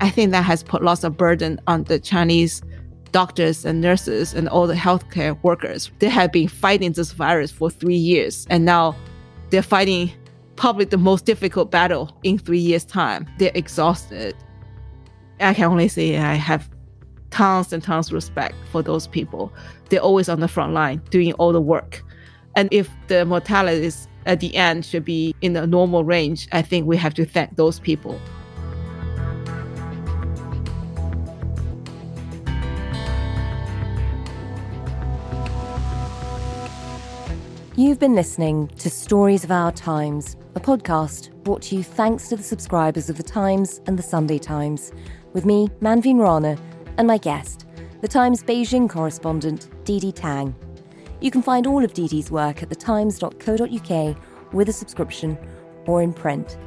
I 0.00 0.10
think 0.10 0.32
that 0.32 0.42
has 0.42 0.64
put 0.64 0.82
lots 0.82 1.04
of 1.04 1.16
burden 1.16 1.60
on 1.68 1.84
the 1.84 2.00
Chinese 2.00 2.62
doctors 3.12 3.64
and 3.64 3.80
nurses 3.80 4.34
and 4.34 4.48
all 4.48 4.66
the 4.66 4.74
healthcare 4.74 5.38
workers. 5.44 5.92
They 6.00 6.08
have 6.08 6.32
been 6.32 6.48
fighting 6.48 6.92
this 6.92 7.12
virus 7.12 7.52
for 7.52 7.70
three 7.70 7.94
years, 7.94 8.44
and 8.50 8.64
now 8.64 8.96
they're 9.50 9.62
fighting 9.62 10.10
probably 10.56 10.84
the 10.84 10.98
most 10.98 11.26
difficult 11.26 11.70
battle 11.70 12.10
in 12.24 12.38
three 12.38 12.58
years' 12.58 12.84
time. 12.84 13.28
They're 13.38 13.52
exhausted. 13.54 14.34
I 15.38 15.54
can 15.54 15.64
only 15.64 15.88
say 15.88 16.16
I 16.18 16.34
have 16.34 16.68
tons 17.34 17.72
and 17.72 17.82
tons 17.82 18.06
of 18.06 18.12
respect 18.12 18.54
for 18.70 18.80
those 18.80 19.08
people. 19.08 19.52
They're 19.88 19.98
always 19.98 20.28
on 20.28 20.38
the 20.38 20.46
front 20.46 20.72
line 20.72 21.02
doing 21.10 21.32
all 21.32 21.52
the 21.52 21.60
work. 21.60 22.04
And 22.54 22.68
if 22.70 22.88
the 23.08 23.24
mortality 23.24 23.86
is 23.86 24.06
at 24.24 24.38
the 24.38 24.54
end 24.54 24.86
should 24.86 25.04
be 25.04 25.34
in 25.42 25.54
the 25.54 25.66
normal 25.66 26.04
range, 26.04 26.46
I 26.52 26.62
think 26.62 26.86
we 26.86 26.96
have 26.96 27.12
to 27.14 27.24
thank 27.24 27.56
those 27.56 27.80
people. 27.80 28.20
You've 37.76 37.98
been 37.98 38.14
listening 38.14 38.68
to 38.78 38.88
Stories 38.88 39.42
of 39.42 39.50
Our 39.50 39.72
Times, 39.72 40.36
a 40.54 40.60
podcast 40.60 41.30
brought 41.42 41.62
to 41.62 41.74
you 41.74 41.82
thanks 41.82 42.28
to 42.28 42.36
the 42.36 42.42
subscribers 42.44 43.10
of 43.10 43.16
The 43.16 43.24
Times 43.24 43.80
and 43.88 43.98
The 43.98 44.02
Sunday 44.04 44.38
Times, 44.38 44.92
with 45.32 45.44
me, 45.44 45.66
Manveen 45.80 46.20
Rana, 46.20 46.56
and 46.98 47.06
my 47.06 47.18
guest, 47.18 47.66
The 48.00 48.08
Times 48.08 48.42
Beijing 48.42 48.88
correspondent, 48.88 49.68
Didi 49.84 50.12
Tang. 50.12 50.54
You 51.20 51.30
can 51.30 51.42
find 51.42 51.66
all 51.66 51.84
of 51.84 51.94
Didi's 51.94 52.30
work 52.30 52.62
at 52.62 52.68
thetimes.co.uk 52.68 54.16
with 54.52 54.68
a 54.68 54.72
subscription 54.72 55.38
or 55.86 56.02
in 56.02 56.12
print. 56.12 56.58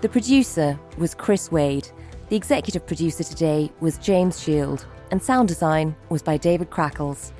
The 0.00 0.08
producer 0.08 0.78
was 0.96 1.14
Chris 1.14 1.52
Wade. 1.52 1.88
The 2.28 2.36
executive 2.36 2.86
producer 2.86 3.24
today 3.24 3.70
was 3.80 3.98
James 3.98 4.40
Shield, 4.40 4.86
and 5.10 5.22
sound 5.22 5.48
design 5.48 5.94
was 6.08 6.22
by 6.22 6.36
David 6.36 6.70
Crackles. 6.70 7.32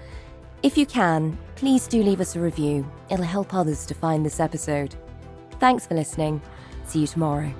If 0.62 0.76
you 0.76 0.84
can, 0.84 1.38
please 1.54 1.86
do 1.86 2.02
leave 2.02 2.20
us 2.20 2.36
a 2.36 2.40
review. 2.40 2.90
It'll 3.10 3.24
help 3.24 3.54
others 3.54 3.86
to 3.86 3.94
find 3.94 4.26
this 4.26 4.40
episode. 4.40 4.94
Thanks 5.58 5.86
for 5.86 5.94
listening. 5.94 6.42
See 6.84 7.00
you 7.00 7.06
tomorrow. 7.06 7.54